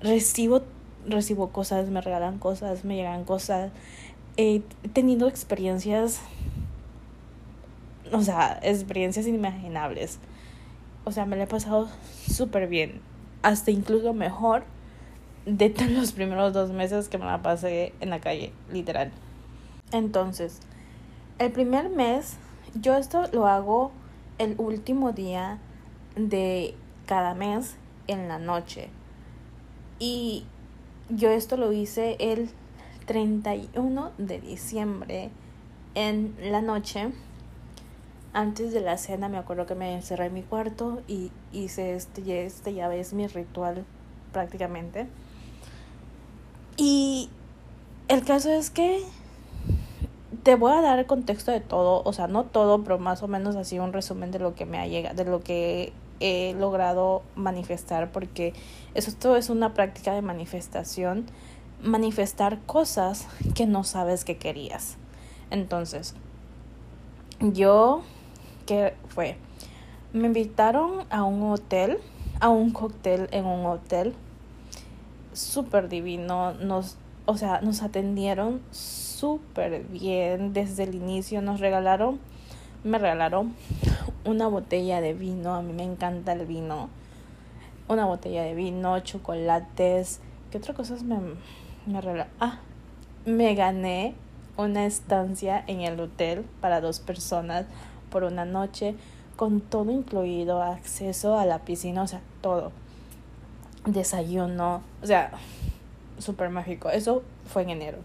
recibo, 0.00 0.62
recibo 1.06 1.48
cosas, 1.48 1.88
me 1.88 2.00
regalan 2.00 2.38
cosas, 2.38 2.84
me 2.84 2.96
llegan 2.96 3.24
cosas, 3.24 3.70
he 4.36 4.62
tenido 4.92 5.28
experiencias 5.28 6.20
o 8.12 8.22
sea, 8.22 8.58
experiencias 8.62 9.26
inimaginables. 9.26 10.18
O 11.04 11.12
sea, 11.12 11.26
me 11.26 11.36
la 11.36 11.44
he 11.44 11.46
pasado 11.46 11.88
súper 12.28 12.68
bien. 12.68 13.00
Hasta 13.42 13.70
incluso 13.70 14.12
mejor 14.12 14.64
de 15.46 15.74
los 15.90 16.12
primeros 16.12 16.52
dos 16.52 16.70
meses 16.70 17.08
que 17.08 17.18
me 17.18 17.24
la 17.24 17.42
pasé 17.42 17.92
en 18.00 18.10
la 18.10 18.20
calle, 18.20 18.52
literal. 18.70 19.10
Entonces, 19.92 20.60
el 21.38 21.50
primer 21.50 21.88
mes, 21.88 22.36
yo 22.74 22.96
esto 22.96 23.24
lo 23.32 23.46
hago 23.46 23.90
el 24.38 24.54
último 24.58 25.12
día 25.12 25.58
de 26.14 26.74
cada 27.06 27.34
mes 27.34 27.76
en 28.06 28.28
la 28.28 28.38
noche. 28.38 28.90
Y 29.98 30.44
yo 31.14 31.30
esto 31.30 31.56
lo 31.56 31.72
hice 31.72 32.16
el 32.18 32.50
31 33.06 34.12
de 34.18 34.40
diciembre 34.40 35.30
en 35.94 36.34
la 36.40 36.62
noche 36.62 37.12
antes 38.32 38.72
de 38.72 38.80
la 38.80 38.96
cena 38.96 39.28
me 39.28 39.36
acuerdo 39.36 39.66
que 39.66 39.74
me 39.74 39.94
encerré 39.94 40.26
en 40.26 40.34
mi 40.34 40.42
cuarto 40.42 41.02
y 41.06 41.30
hice 41.52 41.94
este, 41.94 42.44
este 42.44 42.72
ya 42.72 42.88
ves 42.88 43.12
mi 43.12 43.26
ritual 43.26 43.84
prácticamente. 44.32 45.06
Y 46.78 47.28
el 48.08 48.24
caso 48.24 48.50
es 48.50 48.70
que 48.70 49.02
te 50.42 50.54
voy 50.54 50.72
a 50.72 50.80
dar 50.80 50.98
el 50.98 51.06
contexto 51.06 51.52
de 51.52 51.60
todo, 51.60 52.02
o 52.04 52.12
sea, 52.14 52.26
no 52.26 52.44
todo, 52.44 52.82
pero 52.82 52.98
más 52.98 53.22
o 53.22 53.28
menos 53.28 53.54
así 53.54 53.78
un 53.78 53.92
resumen 53.92 54.30
de 54.30 54.38
lo 54.38 54.54
que 54.54 54.64
me 54.64 54.78
ha 54.78 54.86
llegado, 54.86 55.14
de 55.14 55.30
lo 55.30 55.42
que 55.42 55.92
he 56.20 56.54
logrado 56.54 57.22
manifestar, 57.34 58.12
porque 58.12 58.54
eso 58.94 59.12
todo 59.18 59.36
es 59.36 59.50
una 59.50 59.74
práctica 59.74 60.12
de 60.14 60.22
manifestación, 60.22 61.26
manifestar 61.82 62.60
cosas 62.66 63.26
que 63.54 63.66
no 63.66 63.84
sabes 63.84 64.24
que 64.24 64.36
querías. 64.36 64.96
Entonces, 65.50 66.14
yo 67.40 68.02
que 68.66 68.94
fue, 69.08 69.36
me 70.12 70.26
invitaron 70.26 71.04
a 71.10 71.24
un 71.24 71.50
hotel, 71.50 71.98
a 72.40 72.48
un 72.48 72.70
cóctel 72.70 73.28
en 73.32 73.44
un 73.46 73.66
hotel, 73.66 74.14
súper 75.32 75.88
divino, 75.88 76.52
nos, 76.54 76.96
o 77.26 77.36
sea, 77.36 77.60
nos 77.60 77.82
atendieron 77.82 78.60
súper 78.70 79.82
bien 79.84 80.52
desde 80.52 80.84
el 80.84 80.94
inicio, 80.94 81.42
nos 81.42 81.60
regalaron, 81.60 82.20
me 82.84 82.98
regalaron 82.98 83.54
una 84.24 84.48
botella 84.48 85.00
de 85.00 85.14
vino, 85.14 85.54
a 85.54 85.62
mí 85.62 85.72
me 85.72 85.84
encanta 85.84 86.32
el 86.32 86.46
vino, 86.46 86.88
una 87.88 88.06
botella 88.06 88.42
de 88.42 88.54
vino, 88.54 88.98
chocolates, 89.00 90.20
¿qué 90.50 90.58
otras 90.58 90.76
cosas 90.76 91.02
me, 91.02 91.18
me 91.86 92.00
regalaron? 92.00 92.32
Ah, 92.40 92.60
me 93.24 93.54
gané 93.54 94.14
una 94.56 94.84
estancia 94.86 95.64
en 95.66 95.80
el 95.80 95.98
hotel 95.98 96.44
para 96.60 96.80
dos 96.80 97.00
personas 97.00 97.66
por 98.10 98.24
una 98.24 98.44
noche 98.44 98.94
con 99.36 99.60
todo 99.60 99.90
incluido, 99.90 100.62
acceso 100.62 101.38
a 101.38 101.46
la 101.46 101.60
piscina, 101.60 102.02
o 102.02 102.06
sea, 102.06 102.20
todo. 102.40 102.70
Desayuno, 103.86 104.82
o 105.02 105.06
sea, 105.06 105.32
súper 106.18 106.50
mágico. 106.50 106.90
Eso 106.90 107.22
fue 107.46 107.62
en 107.62 107.70
enero. 107.70 107.98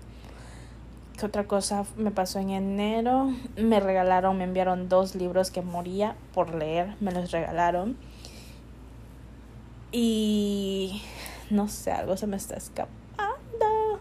¿Qué 1.18 1.26
otra 1.26 1.46
cosa 1.46 1.84
me 1.96 2.12
pasó 2.12 2.38
en 2.38 2.52
enero? 2.52 3.32
Me 3.56 3.80
regalaron, 3.80 4.38
me 4.38 4.44
enviaron 4.44 4.88
dos 4.88 5.16
libros 5.16 5.50
que 5.50 5.64
moría 5.64 6.16
por 6.34 6.54
leer, 6.54 6.96
me 7.00 7.12
los 7.12 7.32
regalaron. 7.32 7.98
Y 9.92 11.02
no 11.50 11.70
sé, 11.70 11.92
algo 11.92 12.18
se 12.18 12.28
me 12.28 12.38
está 12.38 12.56
escapando. 12.56 14.00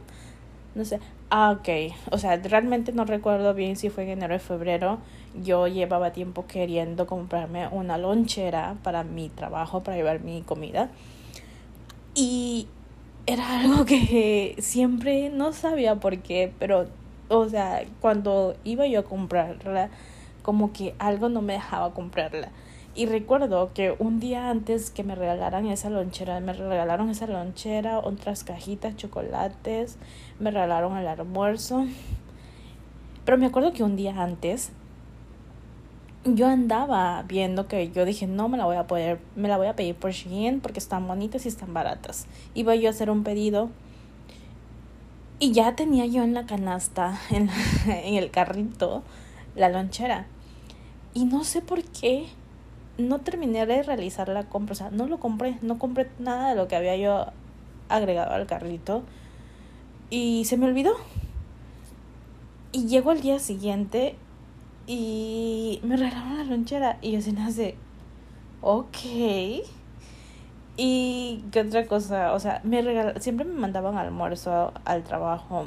no 0.75 0.85
sé. 0.85 1.01
Ah, 1.31 1.57
ok. 1.59 1.95
O 2.11 2.19
sea, 2.19 2.37
realmente 2.37 2.93
no 2.93 3.05
recuerdo 3.05 3.55
bien 3.55 3.77
si 3.77 3.89
fue 3.89 4.05
en 4.05 4.11
enero 4.11 4.37
o 4.37 4.39
febrero. 4.39 4.99
Yo 5.43 5.69
llevaba 5.69 6.13
tiempo 6.13 6.47
queriendo 6.47 7.07
comprarme 7.07 7.67
una 7.69 7.97
lonchera 7.97 8.77
para 8.83 9.05
mi 9.05 9.31
trabajo, 9.31 9.83
para 9.83 9.97
llevar 9.97 10.21
mi 10.21 10.43
comida. 10.43 10.91
Y 12.15 12.69
era 13.27 13.61
algo 13.61 13.85
que 13.87 14.55
siempre 14.59 15.31
no 15.31 15.53
sabía 15.53 15.97
por 15.97 16.19
qué, 16.19 16.53
pero, 16.59 16.87
o 17.29 17.49
sea, 17.49 17.85
cuando 18.01 18.57
iba 18.65 18.87
yo 18.87 19.01
a 19.01 19.05
comprarla, 19.05 19.91
como 20.43 20.73
que 20.73 20.95
algo 20.99 21.29
no 21.29 21.43
me 21.43 21.55
dejaba 21.55 21.93
comprarla. 21.93 22.51
Y 22.95 23.05
recuerdo 23.05 23.73
que 23.75 23.95
un 23.99 24.21
día 24.21 24.49
antes 24.49 24.91
que 24.91 25.05
me 25.05 25.15
regalaran 25.15 25.67
esa 25.67 25.91
lonchera, 25.91 26.41
me 26.41 26.55
regalaron 26.55 27.11
esa 27.11 27.27
lonchera, 27.27 27.99
otras 27.99 28.43
cajitas, 28.43 28.97
chocolates, 28.97 29.99
me 30.41 30.51
regalaron 30.51 30.97
el 30.97 31.07
almuerzo. 31.07 31.85
Pero 33.27 33.37
me 33.37 33.47
acuerdo 33.47 33.73
que 33.75 33.83
un 33.83 33.97
día 33.97 34.23
antes 34.23 34.73
yo 36.25 36.47
andaba 36.47 37.23
viendo 37.29 37.69
que 37.69 37.91
yo 37.91 38.05
dije, 38.05 38.27
no 38.27 38.49
me 38.49 38.57
la 38.57 38.65
voy 38.65 38.77
a 38.77 38.87
poder, 38.87 39.19
me 39.37 39.49
la 39.49 39.59
voy 39.59 39.67
a 39.67 39.77
pedir 39.77 39.95
por 39.95 40.13
Shein 40.13 40.61
porque 40.61 40.79
están 40.79 41.07
bonitas 41.07 41.45
y 41.45 41.49
están 41.49 41.75
baratas. 41.75 42.27
Iba 42.55 42.75
yo 42.77 42.89
a 42.89 42.91
hacer 42.91 43.11
un 43.11 43.23
pedido 43.25 43.69
y 45.39 45.53
ya 45.53 45.77
tenía 45.77 46.07
yo 46.07 46.23
en 46.23 46.35
la 46.35 46.47
canasta, 46.47 47.19
en, 47.31 47.51
el 47.87 48.31
carrito, 48.31 49.03
la 49.55 49.69
lonchera. 49.69 50.27
Y 51.15 51.25
no 51.25 51.45
sé 51.45 51.63
por 51.63 51.83
qué 51.83 52.27
no 52.99 53.21
terminé 53.21 53.67
de 53.67 53.83
realizar 53.83 54.29
la 54.29 54.45
compra, 54.45 54.73
o 54.73 54.77
sea, 54.77 54.91
no 54.91 55.07
lo 55.07 55.19
compré, 55.19 55.59
no 55.63 55.79
compré 55.79 56.11
nada 56.19 56.51
de 56.51 56.57
lo 56.57 56.69
que 56.69 56.77
había 56.77 56.97
yo 56.97 57.27
agregado 57.89 58.35
al 58.35 58.47
carrito 58.47 59.03
y 60.11 60.45
se 60.47 60.57
me 60.57 60.67
olvidó. 60.67 60.95
Y 62.73 62.87
llego 62.87 63.11
al 63.11 63.21
día 63.21 63.39
siguiente 63.39 64.17
y 64.87 65.81
me 65.83 65.97
regalaron 65.97 66.39
la 66.39 66.45
lonchera 66.45 66.99
y 67.01 67.13
yo 67.13 67.21
se 67.21 67.33
nace, 67.33 67.77
ok. 68.61 68.97
Y 70.77 71.45
qué 71.53 71.61
otra 71.61 71.87
cosa, 71.87 72.33
o 72.33 72.41
sea, 72.41 72.61
me 72.65 72.83
regal 72.83 73.21
siempre 73.21 73.47
me 73.47 73.59
mandaban 73.59 73.97
almuerzo 73.97 74.73
al 74.85 75.05
trabajo, 75.05 75.67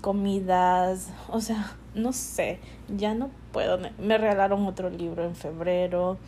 comidas, 0.00 1.12
o 1.28 1.40
sea, 1.40 1.72
no 1.94 2.12
sé, 2.12 2.58
ya 2.88 3.14
no 3.14 3.30
puedo. 3.52 3.78
Me 3.98 4.18
regalaron 4.18 4.66
otro 4.66 4.90
libro 4.90 5.24
en 5.24 5.36
febrero 5.36 6.18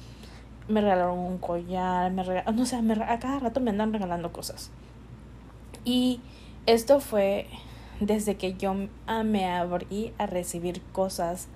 me 0.69 0.81
regalaron 0.81 1.19
un 1.19 1.39
collar, 1.39 2.11
me 2.13 2.23
regalaron, 2.23 2.57
no 2.57 2.67
sé, 2.67 2.81
me, 2.83 2.95
a 2.95 3.19
cada 3.19 3.39
rato 3.39 3.61
me 3.61 3.71
andan 3.71 3.93
regalando 3.93 4.33
cosas. 4.33 4.71
Y 5.85 6.21
esto 6.67 7.01
fue 7.01 7.47
desde 8.01 8.37
que 8.37 8.55
yo 8.55 8.75
me 9.25 9.47
abrí 9.47 10.13
a 10.19 10.27
recibir 10.27 10.83
cosas, 10.93 11.49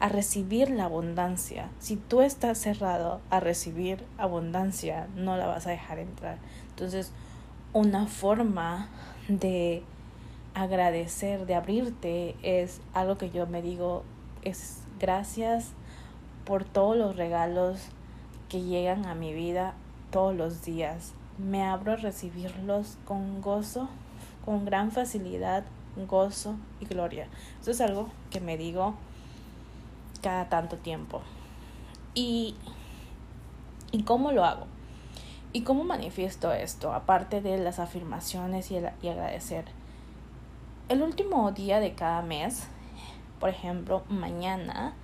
a 0.00 0.08
recibir 0.08 0.70
la 0.70 0.84
abundancia. 0.84 1.68
Si 1.78 1.96
tú 1.96 2.22
estás 2.22 2.58
cerrado 2.58 3.20
a 3.28 3.38
recibir 3.38 4.04
abundancia, 4.16 5.08
no 5.14 5.36
la 5.36 5.46
vas 5.46 5.66
a 5.66 5.70
dejar 5.70 5.98
entrar. 5.98 6.38
Entonces, 6.70 7.12
una 7.74 8.06
forma 8.06 8.88
de 9.28 9.82
agradecer, 10.54 11.46
de 11.46 11.54
abrirte, 11.54 12.34
es 12.42 12.80
algo 12.94 13.18
que 13.18 13.30
yo 13.30 13.46
me 13.46 13.60
digo, 13.60 14.02
es 14.42 14.78
gracias 14.98 15.72
por 16.44 16.64
todos 16.64 16.96
los 16.96 17.16
regalos 17.16 17.80
que 18.48 18.62
llegan 18.62 19.06
a 19.06 19.14
mi 19.14 19.34
vida 19.34 19.74
todos 20.10 20.34
los 20.34 20.64
días. 20.64 21.12
Me 21.38 21.62
abro 21.62 21.92
a 21.92 21.96
recibirlos 21.96 22.96
con 23.04 23.42
gozo, 23.42 23.88
con 24.44 24.64
gran 24.64 24.90
facilidad, 24.90 25.64
gozo 26.08 26.56
y 26.80 26.86
gloria. 26.86 27.28
Eso 27.60 27.70
es 27.70 27.80
algo 27.82 28.08
que 28.30 28.40
me 28.40 28.56
digo 28.56 28.94
cada 30.20 30.48
tanto 30.48 30.76
tiempo. 30.76 31.22
¿Y, 32.14 32.56
y 33.92 34.02
cómo 34.02 34.32
lo 34.32 34.44
hago? 34.44 34.66
¿Y 35.52 35.62
cómo 35.62 35.84
manifiesto 35.84 36.52
esto? 36.52 36.92
Aparte 36.92 37.40
de 37.40 37.58
las 37.58 37.78
afirmaciones 37.78 38.70
y, 38.70 38.76
y 39.02 39.08
agradecer. 39.08 39.64
El 40.88 41.02
último 41.02 41.50
día 41.52 41.80
de 41.80 41.94
cada 41.94 42.22
mes, 42.22 42.66
por 43.38 43.48
ejemplo, 43.48 44.02
mañana, 44.08 44.94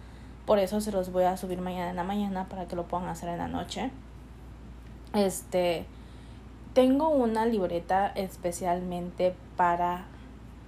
por 0.44 0.58
eso 0.58 0.80
se 0.80 0.92
los 0.92 1.10
voy 1.10 1.24
a 1.24 1.36
subir 1.36 1.60
mañana 1.60 1.90
en 1.90 1.96
la 1.96 2.04
mañana 2.04 2.48
para 2.48 2.66
que 2.66 2.76
lo 2.76 2.86
puedan 2.86 3.08
hacer 3.08 3.28
en 3.28 3.38
la 3.38 3.48
noche. 3.48 3.90
Este, 5.14 5.86
tengo 6.74 7.08
una 7.08 7.46
libreta 7.46 8.08
especialmente 8.14 9.34
para 9.56 10.04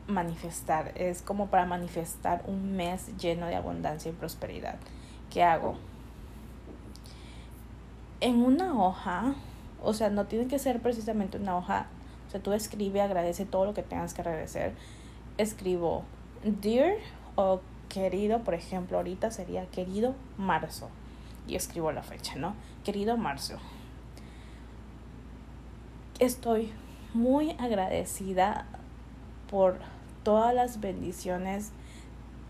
manifestar. 0.09 0.93
Es 0.97 1.23
como 1.23 1.47
para 1.47 1.67
manifestar 1.67 2.43
un 2.47 2.77
mes 2.77 3.17
lleno 3.19 3.47
de 3.47 3.55
abundancia 3.55 4.11
y 4.11 4.15
prosperidad. 4.15 4.77
¿Qué 5.31 5.45
hago? 5.45 5.77
En 8.21 8.43
una 8.43 8.75
hoja, 8.83 9.35
o 9.81 9.93
sea, 9.93 10.11
no 10.11 10.27
tiene 10.27 10.49
que 10.49 10.59
ser 10.59 10.81
precisamente 10.81 11.39
una 11.39 11.57
hoja. 11.57 11.87
O 12.27 12.31
sea, 12.31 12.43
tú 12.43 12.53
escribe, 12.53 13.01
agradece 13.01 13.45
todo 13.45 13.65
lo 13.65 13.75
que 13.75 13.83
tengas 13.83 14.15
que 14.15 14.23
agradecer. 14.23 14.75
Escribo, 15.37 16.03
dear 16.43 16.95
o 17.37 17.61
querido, 17.89 18.41
por 18.41 18.55
ejemplo, 18.55 18.97
ahorita 18.97 19.31
sería 19.31 19.67
querido 19.67 20.15
marzo. 20.37 20.89
Y 21.47 21.55
escribo 21.55 21.93
la 21.93 22.03
fecha, 22.03 22.35
¿no? 22.37 22.55
Querido 22.85 23.17
marzo. 23.17 23.59
Estoy 26.19 26.73
muy 27.15 27.53
agradecida 27.53 28.67
por 29.49 29.79
todas 30.23 30.55
las 30.55 30.81
bendiciones 30.81 31.71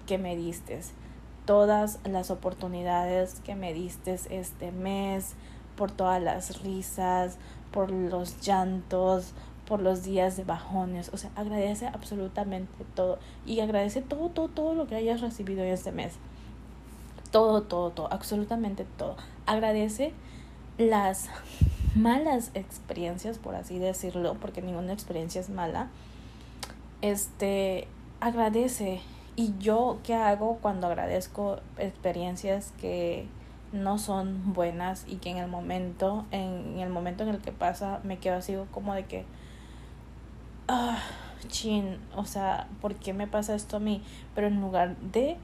que 0.07 0.19
me 0.19 0.37
diste, 0.37 0.81
todas 1.45 1.99
las 2.05 2.31
oportunidades 2.31 3.41
que 3.45 3.55
me 3.55 3.73
diste 3.73 4.19
este 4.31 4.73
mes, 4.73 5.35
por 5.77 5.91
todas 5.93 6.21
las 6.21 6.63
risas, 6.63 7.39
por 7.71 7.91
los 7.91 8.41
llantos, 8.41 9.33
por 9.67 9.81
los 9.81 10.03
días 10.03 10.37
de 10.37 10.45
bajones. 10.45 11.11
O 11.13 11.17
sea, 11.17 11.31
agradece 11.37 11.87
absolutamente 11.87 12.85
todo. 12.95 13.19
Y 13.47 13.61
agradece 13.61 14.03
todo, 14.03 14.31
todo, 14.31 14.49
todo 14.49 14.75
lo 14.75 14.87
que 14.87 14.97
hayas 14.97 15.21
recibido 15.21 15.63
en 15.63 15.69
este 15.69 15.93
mes. 15.93 16.15
Todo, 17.31 17.63
todo, 17.63 17.91
todo, 17.91 18.13
absolutamente 18.13 18.85
todo. 18.97 19.17
Agradece 19.47 20.13
las 20.79 21.29
malas 21.95 22.51
experiencias, 22.55 23.39
por 23.39 23.55
así 23.55 23.79
decirlo, 23.79 24.37
porque 24.41 24.63
ninguna 24.63 24.93
experiencia 24.93 25.41
es 25.41 25.51
mala. 25.51 25.89
Este, 27.03 27.89
agradece. 28.21 29.01
Y 29.37 29.55
yo, 29.59 29.99
¿qué 30.03 30.15
hago 30.15 30.59
cuando 30.61 30.89
agradezco 30.89 31.61
experiencias 31.77 32.73
que 32.81 33.27
no 33.73 33.99
son 33.99 34.53
buenas 34.53 35.05
y 35.07 35.17
que 35.17 35.31
en 35.31 35.37
el 35.37 35.49
momento, 35.49 36.27
en 36.33 36.81
el 36.81 36.89
momento 36.89 37.23
en 37.23 37.31
el 37.31 37.39
que 37.39 37.53
pasa, 37.53 38.01
me 38.03 38.19
quedo 38.19 38.37
así 38.37 38.57
como 38.73 38.95
de 38.95 39.05
que, 39.05 39.25
ah, 40.67 40.99
chin, 41.47 41.99
o 42.17 42.25
sea, 42.25 42.67
¿por 42.81 42.97
qué 42.97 43.13
me 43.13 43.29
pasa 43.29 43.55
esto 43.55 43.77
a 43.77 43.81
mí? 43.81 44.03
Pero 44.35 44.49
en 44.49 44.61
lugar 44.61 44.97
de, 44.97 45.37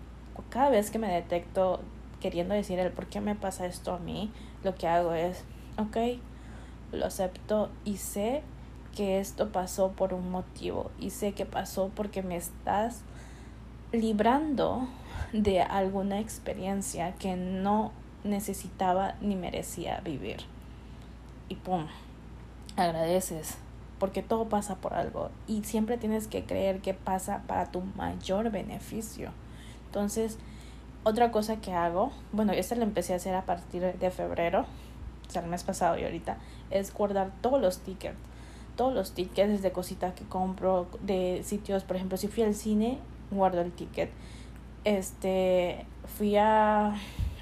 cada 0.49 0.71
vez 0.71 0.91
que 0.91 0.99
me 0.99 1.09
detecto 1.09 1.81
queriendo 2.21 2.55
decir 2.55 2.79
el 2.79 2.91
por 2.91 3.07
qué 3.07 3.21
me 3.21 3.35
pasa 3.35 3.67
esto 3.67 3.95
a 3.95 3.99
mí, 3.99 4.33
lo 4.65 4.75
que 4.75 4.89
hago 4.89 5.13
es, 5.13 5.45
ok, 5.77 6.19
lo 6.91 7.07
acepto 7.07 7.71
y 7.85 7.99
sé 7.99 8.43
que 8.95 9.19
esto 9.19 9.51
pasó 9.51 9.93
por 9.93 10.15
un 10.15 10.31
motivo 10.31 10.91
y 10.99 11.11
sé 11.11 11.33
que 11.33 11.47
pasó 11.47 11.91
porque 11.95 12.23
me 12.23 12.37
estás 12.37 13.03
librando 13.93 14.89
de 15.33 15.61
alguna 15.63 16.21
experiencia 16.21 17.15
que 17.15 17.37
no 17.37 17.93
necesitaba 18.23 19.15
ni 19.21 19.37
merecía 19.37 20.01
vivir. 20.01 20.39
Y 21.49 21.57
pum, 21.57 21.87
agradeces 22.77 23.59
porque 23.99 24.23
todo 24.23 24.49
pasa 24.49 24.77
por 24.77 24.95
algo 24.95 25.31
y 25.47 25.65
siempre 25.65 25.97
tienes 25.97 26.27
que 26.27 26.45
creer 26.45 26.81
que 26.81 26.95
pasa 26.95 27.43
para 27.47 27.67
tu 27.67 27.81
mayor 27.97 28.51
beneficio. 28.51 29.31
Entonces, 29.87 30.39
otra 31.05 31.31
cosa 31.31 31.57
que 31.57 31.73
hago, 31.73 32.13
bueno, 32.33 32.53
esta 32.53 32.75
la 32.75 32.85
empecé 32.85 33.13
a 33.13 33.17
hacer 33.17 33.35
a 33.35 33.47
partir 33.47 33.83
de 33.83 34.11
febrero, 34.11 34.67
o 35.27 35.31
sea, 35.31 35.43
el 35.43 35.49
mes 35.49 35.63
pasado 35.63 35.99
y 35.99 36.05
ahorita, 36.05 36.39
es 36.71 36.93
guardar 36.93 37.31
todos 37.41 37.61
los 37.61 37.79
tickets. 37.79 38.17
Todos 38.77 38.95
los 38.95 39.13
tickets 39.13 39.63
de 39.63 39.73
cositas 39.73 40.15
que 40.15 40.25
compro, 40.25 40.87
de 41.03 41.43
sitios, 41.45 41.85
por 41.85 41.97
ejemplo, 41.97 42.17
si 42.17 42.29
fui 42.29 42.43
al 42.43 42.55
cine, 42.55 42.99
guardo 43.31 43.61
el 43.61 43.73
ticket. 43.73 44.11
Este, 44.85 45.87
fui 46.17 46.37
a, 46.37 46.95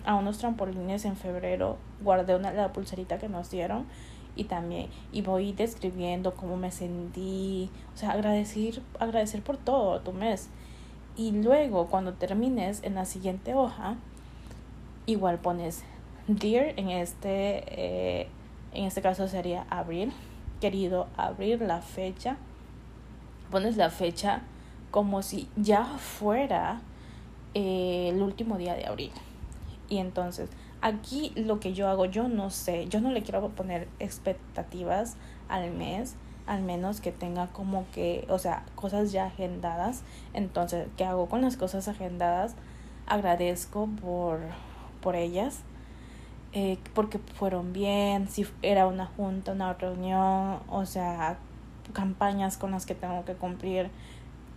a 0.05 0.15
unos 0.15 0.39
trampolines 0.39 1.05
en 1.05 1.17
febrero, 1.17 1.79
guardé 2.03 2.37
una, 2.37 2.53
la 2.53 2.73
pulserita 2.73 3.19
que 3.19 3.29
nos 3.29 3.51
dieron 3.51 3.87
y 4.35 4.45
también 4.45 4.89
y 5.13 5.23
voy 5.23 5.53
describiendo 5.53 6.35
cómo 6.35 6.57
me 6.57 6.71
sentí, 6.71 7.71
o 7.95 7.97
sea, 7.97 8.13
agradecer, 8.13 8.83
agradecer 8.99 9.43
por 9.43 9.57
todo 9.57 10.01
tu 10.01 10.13
mes. 10.13 10.49
Y 11.17 11.33
luego 11.33 11.89
cuando 11.89 12.15
termines 12.15 12.83
en 12.83 12.95
la 12.95 13.05
siguiente 13.05 13.55
hoja, 13.55 13.97
igual 15.07 15.39
pones 15.39 15.85
dear 16.27 16.79
en 16.79 16.89
este 16.91 17.65
eh, 17.67 18.29
en 18.73 18.85
este 18.85 19.03
caso 19.03 19.29
sería 19.29 19.67
abril, 19.69 20.13
querido 20.63 21.09
abrir 21.17 21.61
la 21.61 21.81
fecha. 21.81 22.37
Pones 23.51 23.77
la 23.77 23.91
fecha 23.91 24.43
como 24.93 25.23
si 25.23 25.49
ya 25.57 25.85
fuera 25.85 26.81
eh, 27.55 28.11
el 28.15 28.23
último 28.23 28.59
día 28.59 28.75
de 28.75 28.87
abril. 28.87 29.11
Y 29.89 29.99
entonces, 29.99 30.51
aquí 30.81 31.33
lo 31.35 31.59
que 31.59 31.73
yo 31.73 31.89
hago, 31.89 32.05
yo 32.05 32.29
no 32.29 32.51
sé, 32.51 32.87
yo 32.87 33.01
no 33.01 33.11
le 33.11 33.23
quiero 33.23 33.49
poner 33.49 33.89
expectativas 33.99 35.17
al 35.49 35.73
mes, 35.73 36.15
al 36.47 36.63
menos 36.63 37.01
que 37.01 37.11
tenga 37.11 37.49
como 37.49 37.85
que, 37.93 38.25
o 38.29 38.39
sea, 38.39 38.65
cosas 38.77 39.11
ya 39.11 39.27
agendadas. 39.27 40.05
Entonces, 40.33 40.87
¿qué 40.97 41.05
hago 41.05 41.27
con 41.29 41.43
las 41.43 41.57
cosas 41.57 41.89
agendadas? 41.89 42.55
Agradezco 43.09 43.89
por, 44.01 44.39
por 45.01 45.17
ellas, 45.17 45.65
eh, 46.53 46.79
porque 46.95 47.19
fueron 47.19 47.73
bien, 47.73 48.29
si 48.29 48.47
era 48.63 48.87
una 48.87 49.07
junta, 49.07 49.53
una 49.53 49.73
reunión, 49.75 50.61
o 50.69 50.85
sea, 50.85 51.39
campañas 51.93 52.59
con 52.59 52.73
las 52.73 52.87
que 52.87 52.95
tengo 52.95 53.25
que 53.25 53.35
cumplir. 53.35 53.91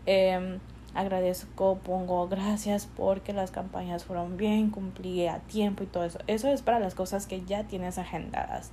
Eh, 0.06 0.60
agradezco, 0.94 1.78
pongo 1.84 2.28
gracias 2.28 2.88
porque 2.96 3.34
las 3.34 3.52
campañas 3.52 4.06
fueron 4.06 4.38
bien, 4.38 4.72
cumplí 4.72 5.28
a 5.28 5.40
tiempo 5.40 5.84
y 5.84 5.88
todo 5.88 6.06
eso. 6.06 6.20
Eso 6.28 6.50
es 6.50 6.62
para 6.62 6.80
las 6.80 6.96
cosas 6.96 7.28
que 7.28 7.44
ya 7.46 7.64
tienes 7.64 7.98
agendadas. 7.98 8.72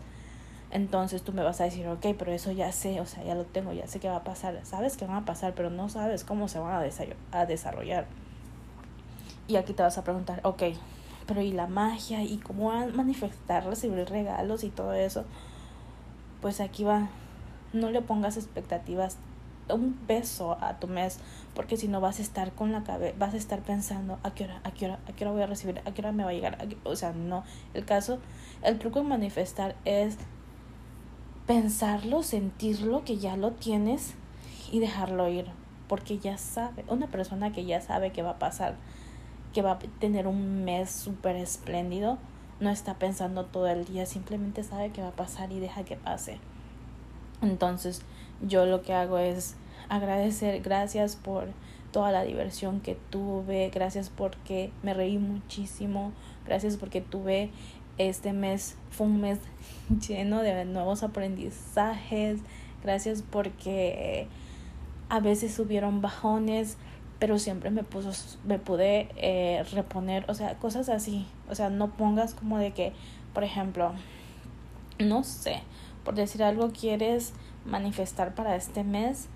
Entonces 0.70 1.22
tú 1.22 1.32
me 1.32 1.42
vas 1.42 1.60
a 1.60 1.64
decir, 1.64 1.86
ok, 1.86 2.06
pero 2.18 2.32
eso 2.32 2.50
ya 2.50 2.72
sé, 2.72 3.00
o 3.00 3.06
sea, 3.06 3.22
ya 3.24 3.34
lo 3.34 3.44
tengo, 3.44 3.72
ya 3.72 3.86
sé 3.86 4.00
qué 4.00 4.08
va 4.08 4.16
a 4.16 4.24
pasar. 4.24 4.58
Sabes 4.64 4.96
que 4.96 5.04
van 5.04 5.16
a 5.16 5.24
pasar, 5.24 5.52
pero 5.54 5.68
no 5.68 5.88
sabes 5.88 6.24
cómo 6.24 6.48
se 6.48 6.58
van 6.58 6.90
a 7.32 7.46
desarrollar. 7.46 8.06
Y 9.48 9.56
aquí 9.56 9.74
te 9.74 9.82
vas 9.82 9.98
a 9.98 10.04
preguntar, 10.04 10.40
ok, 10.44 10.62
pero 11.26 11.42
¿y 11.42 11.52
la 11.52 11.66
magia? 11.66 12.22
¿Y 12.22 12.38
cómo 12.38 12.72
manifestar, 12.94 13.64
recibir 13.66 14.08
regalos 14.08 14.64
y 14.64 14.70
todo 14.70 14.94
eso? 14.94 15.24
Pues 16.40 16.60
aquí 16.60 16.84
va, 16.84 17.08
no 17.72 17.90
le 17.90 18.02
pongas 18.02 18.36
expectativas 18.36 19.18
un 19.70 19.94
peso 19.94 20.58
a 20.60 20.78
tu 20.78 20.88
mes, 20.88 21.18
porque 21.54 21.76
si 21.76 21.88
no 21.88 22.00
vas 22.00 22.18
a 22.18 22.22
estar 22.22 22.52
con 22.52 22.72
la 22.72 22.82
cabeza, 22.82 23.14
vas 23.18 23.34
a 23.34 23.36
estar 23.36 23.60
pensando 23.60 24.18
a 24.22 24.32
qué 24.32 24.44
hora, 24.44 24.60
a 24.64 24.70
qué 24.72 24.86
hora, 24.86 24.98
a 25.08 25.12
qué 25.12 25.24
hora 25.24 25.32
voy 25.32 25.42
a 25.42 25.46
recibir, 25.46 25.80
a 25.84 25.92
qué 25.92 26.02
hora 26.02 26.12
me 26.12 26.24
va 26.24 26.30
a 26.30 26.34
llegar, 26.34 26.58
o 26.84 26.96
sea, 26.96 27.12
no, 27.12 27.44
el 27.74 27.84
caso, 27.84 28.18
el 28.62 28.78
truco 28.78 29.00
en 29.00 29.08
manifestar 29.08 29.76
es 29.84 30.16
pensarlo, 31.46 32.22
sentirlo, 32.22 33.04
que 33.04 33.18
ya 33.18 33.36
lo 33.36 33.52
tienes 33.52 34.14
y 34.70 34.80
dejarlo 34.80 35.28
ir, 35.28 35.46
porque 35.88 36.18
ya 36.18 36.38
sabe, 36.38 36.84
una 36.88 37.06
persona 37.08 37.52
que 37.52 37.64
ya 37.64 37.80
sabe 37.80 38.12
que 38.12 38.22
va 38.22 38.30
a 38.30 38.38
pasar, 38.38 38.76
que 39.52 39.62
va 39.62 39.72
a 39.72 39.78
tener 39.78 40.26
un 40.26 40.64
mes 40.64 40.90
súper 40.90 41.36
espléndido, 41.36 42.18
no 42.60 42.70
está 42.70 42.94
pensando 42.94 43.44
todo 43.44 43.68
el 43.68 43.84
día, 43.84 44.06
simplemente 44.06 44.62
sabe 44.62 44.90
que 44.90 45.02
va 45.02 45.08
a 45.08 45.16
pasar 45.16 45.52
y 45.52 45.60
deja 45.60 45.84
que 45.84 45.96
pase. 45.96 46.38
Entonces, 47.42 48.02
yo 48.40 48.66
lo 48.66 48.82
que 48.82 48.94
hago 48.94 49.18
es 49.18 49.56
agradecer, 49.88 50.62
gracias 50.62 51.16
por 51.16 51.48
toda 51.90 52.10
la 52.12 52.24
diversión 52.24 52.80
que 52.80 52.96
tuve, 53.10 53.70
gracias 53.70 54.10
porque 54.10 54.72
me 54.82 54.94
reí 54.94 55.18
muchísimo, 55.18 56.12
gracias 56.46 56.76
porque 56.76 57.00
tuve 57.00 57.50
este 57.98 58.32
mes, 58.32 58.76
fue 58.90 59.06
un 59.06 59.20
mes 59.20 59.38
lleno 60.08 60.42
de 60.42 60.64
nuevos 60.64 61.02
aprendizajes, 61.02 62.40
gracias 62.82 63.22
porque 63.22 64.28
a 65.08 65.20
veces 65.20 65.52
subieron 65.52 66.00
bajones, 66.00 66.78
pero 67.22 67.38
siempre 67.38 67.70
me 67.70 67.84
puso, 67.84 68.10
me 68.44 68.58
pude 68.58 69.08
eh, 69.14 69.62
reponer, 69.70 70.24
o 70.28 70.34
sea, 70.34 70.56
cosas 70.56 70.88
así, 70.88 71.24
o 71.48 71.54
sea, 71.54 71.70
no 71.70 71.92
pongas 71.92 72.34
como 72.34 72.58
de 72.58 72.72
que, 72.72 72.92
por 73.32 73.44
ejemplo, 73.44 73.92
no 74.98 75.22
sé, 75.22 75.62
por 76.02 76.16
decir 76.16 76.42
algo, 76.42 76.72
quieres 76.72 77.32
manifestar 77.64 78.34
para 78.34 78.56
este 78.56 78.82
mes 78.82 79.28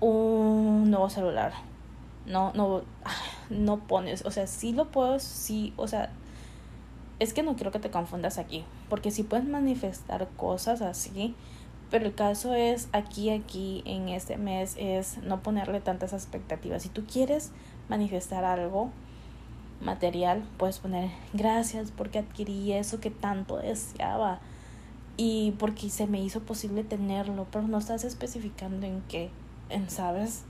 un 0.00 0.90
nuevo 0.90 1.08
celular. 1.08 1.52
No, 2.26 2.50
no, 2.56 2.82
no 3.48 3.78
pones, 3.78 4.26
o 4.26 4.32
sea, 4.32 4.48
sí 4.48 4.72
lo 4.72 4.90
puedo, 4.90 5.20
sí, 5.20 5.72
o 5.76 5.86
sea, 5.86 6.10
es 7.20 7.32
que 7.32 7.44
no 7.44 7.54
quiero 7.54 7.70
que 7.70 7.78
te 7.78 7.92
confundas 7.92 8.38
aquí, 8.38 8.64
porque 8.88 9.12
sí 9.12 9.22
puedes 9.22 9.46
manifestar 9.46 10.26
cosas 10.36 10.82
así, 10.82 11.36
pero 11.90 12.06
el 12.06 12.14
caso 12.14 12.54
es 12.54 12.88
aquí, 12.92 13.30
aquí, 13.30 13.82
en 13.84 14.08
este 14.08 14.36
mes, 14.36 14.76
es 14.78 15.18
no 15.18 15.42
ponerle 15.42 15.80
tantas 15.80 16.12
expectativas. 16.12 16.82
Si 16.82 16.88
tú 16.88 17.04
quieres 17.04 17.50
manifestar 17.88 18.44
algo 18.44 18.90
material, 19.80 20.44
puedes 20.56 20.78
poner 20.78 21.10
gracias 21.32 21.90
porque 21.90 22.18
adquirí 22.18 22.72
eso 22.72 23.00
que 23.00 23.10
tanto 23.10 23.56
deseaba 23.56 24.40
y 25.16 25.52
porque 25.58 25.90
se 25.90 26.06
me 26.06 26.22
hizo 26.22 26.40
posible 26.40 26.84
tenerlo, 26.84 27.46
pero 27.50 27.66
no 27.66 27.78
estás 27.78 28.04
especificando 28.04 28.86
en 28.86 29.02
qué, 29.08 29.30
en 29.68 29.90
sabes, 29.90 30.44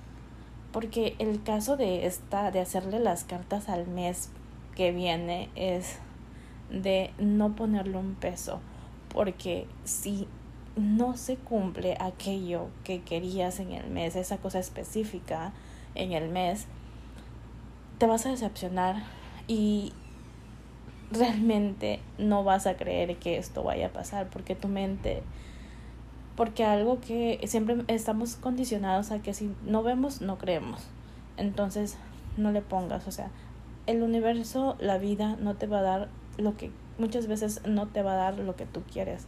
porque 0.72 1.16
el 1.18 1.42
caso 1.42 1.76
de 1.76 2.07
esta 2.07 2.50
de 2.50 2.61
hacerle 2.61 3.00
las 3.00 3.24
cartas 3.24 3.68
al 3.68 3.87
mes 3.88 4.29
que 4.76 4.92
viene 4.92 5.48
es 5.57 5.98
de 6.70 7.12
no 7.18 7.57
ponerle 7.57 7.96
un 7.96 8.14
peso, 8.14 8.61
porque 9.12 9.66
si 9.85 10.29
no 10.80 11.16
se 11.16 11.36
cumple 11.36 11.96
aquello 12.00 12.68
que 12.84 13.02
querías 13.02 13.60
en 13.60 13.72
el 13.72 13.88
mes, 13.90 14.16
esa 14.16 14.38
cosa 14.38 14.58
específica 14.58 15.52
en 15.94 16.12
el 16.12 16.28
mes, 16.28 16.66
te 17.98 18.06
vas 18.06 18.26
a 18.26 18.30
decepcionar 18.30 19.04
y 19.46 19.92
realmente 21.10 22.00
no 22.18 22.44
vas 22.44 22.66
a 22.66 22.76
creer 22.76 23.16
que 23.16 23.36
esto 23.36 23.62
vaya 23.62 23.88
a 23.88 23.92
pasar 23.92 24.30
porque 24.30 24.54
tu 24.54 24.68
mente 24.68 25.22
porque 26.36 26.64
algo 26.64 27.00
que 27.00 27.40
siempre 27.46 27.76
estamos 27.88 28.36
condicionados 28.36 29.10
a 29.10 29.20
que 29.20 29.34
si 29.34 29.54
no 29.66 29.82
vemos 29.82 30.22
no 30.22 30.38
creemos. 30.38 30.86
Entonces 31.36 31.98
no 32.36 32.52
le 32.52 32.62
pongas 32.62 33.06
o 33.06 33.10
sea 33.10 33.30
el 33.86 34.02
universo 34.02 34.76
la 34.78 34.98
vida 34.98 35.36
no 35.40 35.56
te 35.56 35.66
va 35.66 35.80
a 35.80 35.82
dar 35.82 36.08
lo 36.38 36.56
que 36.56 36.70
muchas 36.98 37.26
veces 37.26 37.60
no 37.66 37.88
te 37.88 38.02
va 38.02 38.12
a 38.12 38.16
dar 38.16 38.38
lo 38.38 38.56
que 38.56 38.66
tú 38.66 38.82
quieres 38.90 39.26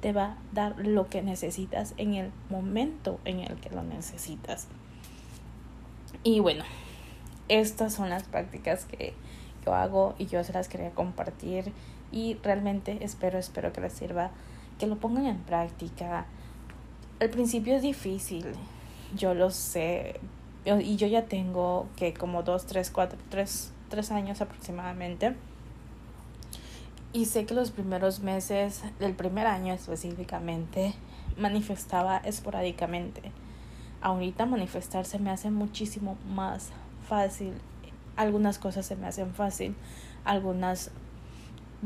te 0.00 0.12
va 0.12 0.24
a 0.24 0.36
dar 0.52 0.78
lo 0.78 1.08
que 1.08 1.22
necesitas 1.22 1.94
en 1.96 2.14
el 2.14 2.30
momento 2.50 3.18
en 3.24 3.40
el 3.40 3.56
que 3.56 3.70
lo 3.70 3.82
necesitas 3.82 4.68
y 6.22 6.40
bueno 6.40 6.64
estas 7.48 7.94
son 7.94 8.10
las 8.10 8.24
prácticas 8.24 8.84
que 8.84 9.14
hago 9.72 10.14
y 10.18 10.26
yo 10.26 10.42
se 10.44 10.52
las 10.52 10.68
quería 10.68 10.90
compartir 10.90 11.72
y 12.10 12.36
realmente 12.42 12.98
espero, 13.04 13.38
espero 13.38 13.72
que 13.72 13.80
les 13.80 13.92
sirva, 13.92 14.30
que 14.78 14.86
lo 14.86 14.96
pongan 14.96 15.26
en 15.26 15.38
práctica. 15.38 16.26
Al 17.20 17.30
principio 17.30 17.76
es 17.76 17.82
difícil, 17.82 18.46
yo 19.16 19.34
lo 19.34 19.50
sé, 19.50 20.20
y 20.64 20.96
yo 20.96 21.06
ya 21.06 21.24
tengo 21.24 21.86
que 21.96 22.14
como 22.14 22.42
dos, 22.42 22.66
tres, 22.66 22.90
cuatro, 22.90 23.18
tres, 23.30 23.72
tres 23.88 24.10
años 24.10 24.40
aproximadamente. 24.40 25.34
Y 27.12 27.24
sé 27.24 27.46
que 27.46 27.54
los 27.54 27.70
primeros 27.70 28.20
meses, 28.20 28.82
del 28.98 29.14
primer 29.14 29.46
año 29.46 29.72
específicamente, 29.72 30.94
manifestaba 31.36 32.18
esporádicamente. 32.18 33.32
Ahorita 34.00 34.46
manifestarse 34.46 35.18
me 35.18 35.30
hace 35.30 35.50
muchísimo 35.50 36.16
más 36.28 36.70
fácil 37.08 37.54
algunas 38.18 38.58
cosas 38.58 38.84
se 38.84 38.96
me 38.96 39.06
hacen 39.06 39.32
fácil, 39.32 39.76
algunas 40.24 40.90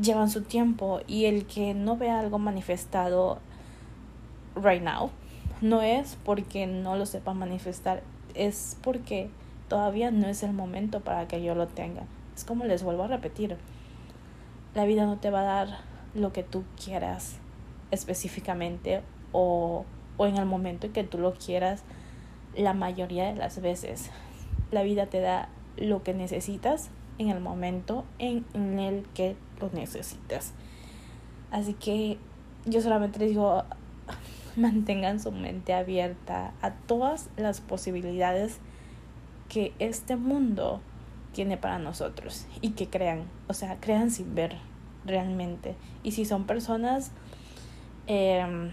llevan 0.01 0.31
su 0.31 0.41
tiempo 0.41 0.99
y 1.07 1.25
el 1.25 1.45
que 1.45 1.75
no 1.75 1.95
vea 1.95 2.19
algo 2.19 2.39
manifestado 2.39 3.37
right 4.55 4.81
now 4.81 5.11
no 5.61 5.83
es 5.83 6.17
porque 6.25 6.65
no 6.65 6.97
lo 6.97 7.05
sepa 7.05 7.35
manifestar, 7.35 8.01
es 8.33 8.77
porque 8.81 9.29
todavía 9.69 10.09
no 10.09 10.27
es 10.27 10.41
el 10.41 10.53
momento 10.53 11.01
para 11.01 11.27
que 11.27 11.41
yo 11.43 11.53
lo 11.53 11.67
tenga. 11.67 12.03
Es 12.35 12.43
como 12.43 12.65
les 12.65 12.81
vuelvo 12.81 13.03
a 13.03 13.07
repetir, 13.07 13.55
la 14.75 14.85
vida 14.85 15.05
no 15.05 15.17
te 15.17 15.29
va 15.29 15.41
a 15.41 15.65
dar 15.65 15.77
lo 16.13 16.33
que 16.33 16.43
tú 16.43 16.63
quieras 16.83 17.37
específicamente 17.91 19.01
o, 19.31 19.85
o 20.17 20.25
en 20.25 20.37
el 20.37 20.45
momento 20.45 20.87
en 20.87 20.93
que 20.93 21.03
tú 21.03 21.17
lo 21.17 21.33
quieras 21.33 21.83
la 22.55 22.73
mayoría 22.73 23.25
de 23.25 23.35
las 23.35 23.61
veces. 23.61 24.09
La 24.71 24.83
vida 24.83 25.07
te 25.07 25.19
da 25.19 25.49
lo 25.77 26.03
que 26.03 26.13
necesitas 26.13 26.89
en 27.17 27.29
el 27.29 27.39
momento 27.39 28.05
en, 28.19 28.45
el 28.79 29.05
que 29.13 29.35
lo 29.59 29.69
necesitas. 29.71 30.53
Así 31.51 31.73
que 31.73 32.17
yo 32.65 32.81
solamente 32.81 33.19
les 33.19 33.29
digo, 33.29 33.63
mantengan 34.55 35.19
su 35.19 35.31
mente 35.31 35.73
abierta 35.73 36.53
a 36.61 36.71
todas 36.71 37.29
las 37.37 37.61
posibilidades 37.61 38.59
que 39.49 39.73
este 39.79 40.15
mundo 40.15 40.81
tiene 41.33 41.57
para 41.57 41.79
nosotros 41.79 42.45
y 42.61 42.71
que 42.71 42.87
crean, 42.87 43.23
o 43.47 43.53
sea, 43.53 43.77
crean 43.79 44.11
sin 44.11 44.35
ver 44.35 44.55
realmente. 45.05 45.75
Y 46.03 46.11
si 46.11 46.25
son 46.25 46.45
personas 46.45 47.11
em, 48.07 48.71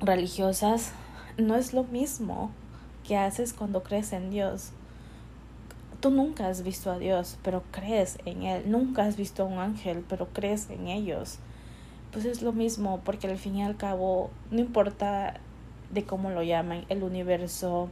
religiosas, 0.00 0.92
no 1.38 1.56
es 1.56 1.72
lo 1.72 1.84
mismo 1.84 2.52
que 3.06 3.16
haces 3.16 3.52
cuando 3.52 3.82
crees 3.82 4.12
en 4.12 4.30
Dios 4.30 4.72
Tú 6.00 6.10
nunca 6.10 6.48
has 6.48 6.62
visto 6.62 6.90
a 6.90 6.98
Dios, 6.98 7.38
pero 7.42 7.62
crees 7.70 8.18
en 8.26 8.42
Él. 8.42 8.70
Nunca 8.70 9.04
has 9.04 9.16
visto 9.16 9.42
a 9.42 9.46
un 9.46 9.58
ángel, 9.58 10.04
pero 10.06 10.28
crees 10.28 10.68
en 10.68 10.88
ellos. 10.88 11.38
Pues 12.12 12.26
es 12.26 12.42
lo 12.42 12.52
mismo, 12.52 13.00
porque 13.02 13.28
al 13.28 13.38
fin 13.38 13.56
y 13.56 13.62
al 13.62 13.76
cabo, 13.76 14.30
no 14.50 14.60
importa 14.60 15.40
de 15.90 16.04
cómo 16.04 16.30
lo 16.30 16.42
llaman, 16.42 16.84
el 16.90 17.02
universo, 17.02 17.88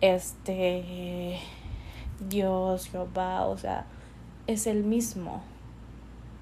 este 0.00 1.38
Dios, 2.28 2.88
Jehová, 2.88 3.46
o 3.46 3.56
sea, 3.56 3.86
es 4.46 4.66
el 4.66 4.84
mismo. 4.84 5.42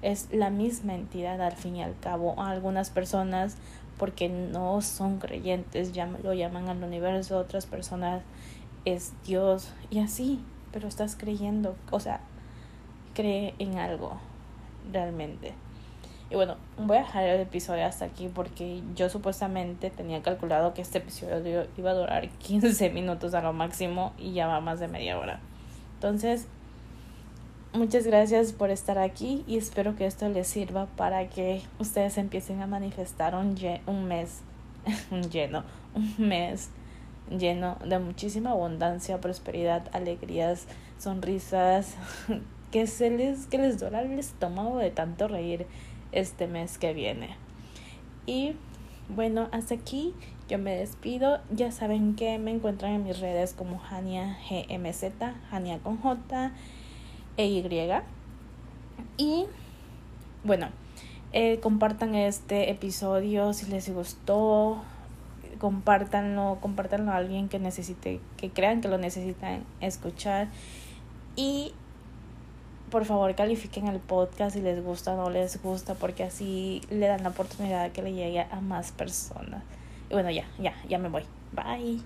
Es 0.01 0.29
la 0.31 0.49
misma 0.49 0.95
entidad 0.95 1.41
al 1.41 1.53
fin 1.53 1.75
y 1.75 1.83
al 1.83 1.97
cabo. 1.99 2.41
Algunas 2.41 2.89
personas, 2.89 3.57
porque 3.97 4.29
no 4.29 4.81
son 4.81 5.19
creyentes, 5.19 5.93
ya 5.93 6.07
lo 6.07 6.33
llaman 6.33 6.69
al 6.69 6.83
universo, 6.83 7.37
otras 7.37 7.65
personas 7.65 8.23
es 8.85 9.13
Dios 9.25 9.73
y 9.89 9.99
así, 9.99 10.39
pero 10.71 10.87
estás 10.87 11.15
creyendo, 11.15 11.75
o 11.91 11.99
sea, 11.99 12.21
cree 13.13 13.53
en 13.59 13.77
algo 13.77 14.17
realmente. 14.91 15.53
Y 16.29 16.35
bueno, 16.35 16.57
voy 16.77 16.97
a 16.97 17.01
dejar 17.01 17.23
el 17.23 17.41
episodio 17.41 17.85
hasta 17.85 18.05
aquí 18.05 18.29
porque 18.33 18.83
yo 18.95 19.09
supuestamente 19.09 19.89
tenía 19.89 20.21
calculado 20.21 20.75
que 20.75 20.81
este 20.81 20.99
episodio 20.99 21.65
iba 21.77 21.91
a 21.91 21.95
durar 21.95 22.29
15 22.39 22.89
minutos 22.91 23.33
a 23.33 23.41
lo 23.41 23.51
máximo 23.51 24.13
y 24.17 24.33
ya 24.33 24.47
va 24.47 24.61
más 24.61 24.79
de 24.79 24.87
media 24.87 25.17
hora. 25.17 25.39
Entonces, 25.99 26.45
muchas 27.73 28.07
gracias 28.07 28.53
por 28.53 28.69
estar 28.69 28.97
aquí 28.97 29.43
y 29.47 29.57
espero 29.57 29.97
que 29.97 30.05
esto 30.05 30.29
les 30.29 30.47
sirva 30.47 30.85
para 30.85 31.27
que 31.27 31.61
ustedes 31.77 32.17
empiecen 32.17 32.61
a 32.61 32.67
manifestar 32.67 33.35
un, 33.35 33.57
un 33.85 34.05
mes, 34.05 34.39
lleno, 35.29 35.65
un 35.93 36.15
mes 36.17 36.69
lleno 37.29 37.75
de 37.85 37.99
muchísima 37.99 38.51
abundancia, 38.51 39.19
prosperidad, 39.19 39.89
alegrías, 39.91 40.67
sonrisas, 40.97 41.95
que 42.71 42.87
se 42.87 43.09
les, 43.09 43.47
que 43.47 43.57
les 43.57 43.81
el 43.81 44.19
estómago 44.19 44.77
de 44.77 44.91
tanto 44.91 45.27
reír 45.27 45.67
este 46.13 46.47
mes 46.47 46.77
que 46.77 46.93
viene. 46.93 47.35
Y 48.25 48.55
bueno, 49.09 49.49
hasta 49.51 49.75
aquí 49.75 50.13
yo 50.49 50.57
me 50.57 50.75
despido. 50.75 51.39
Ya 51.51 51.71
saben 51.71 52.15
que 52.15 52.37
me 52.39 52.51
encuentran 52.51 52.93
en 52.93 53.03
mis 53.03 53.19
redes 53.19 53.53
como 53.53 53.81
Hania 53.89 54.37
GMZ, 54.49 55.03
Hania 55.51 55.79
con 55.79 55.97
J 55.97 56.51
e 57.37 57.45
Y. 57.45 57.63
Y 59.17 59.45
bueno, 60.43 60.69
eh, 61.31 61.59
compartan 61.59 62.15
este 62.15 62.71
episodio 62.71 63.53
si 63.53 63.67
les 63.67 63.93
gustó. 63.93 64.81
Compártanlo, 65.59 66.57
compártanlo 66.61 67.11
a 67.11 67.17
alguien 67.17 67.49
que 67.49 67.59
necesite, 67.59 68.19
que 68.37 68.49
crean 68.49 68.81
que 68.81 68.87
lo 68.87 68.97
necesitan 68.97 69.63
escuchar. 69.81 70.47
Y 71.35 71.73
por 72.89 73.05
favor 73.05 73.35
califiquen 73.35 73.87
el 73.87 73.99
podcast 73.99 74.55
si 74.55 74.61
les 74.61 74.83
gusta 74.83 75.13
o 75.13 75.17
no 75.17 75.29
les 75.29 75.61
gusta, 75.61 75.93
porque 75.93 76.23
así 76.23 76.81
le 76.89 77.07
dan 77.07 77.23
la 77.23 77.29
oportunidad 77.29 77.83
de 77.83 77.91
que 77.91 78.01
le 78.01 78.13
llegue 78.13 78.41
a 78.41 78.61
más 78.61 78.91
personas. 78.91 79.63
Bueno, 80.09 80.29
ya, 80.31 80.47
ya, 80.57 80.75
ya 80.83 80.97
me 80.99 81.09
voy. 81.09 81.25
Bye. 81.51 82.05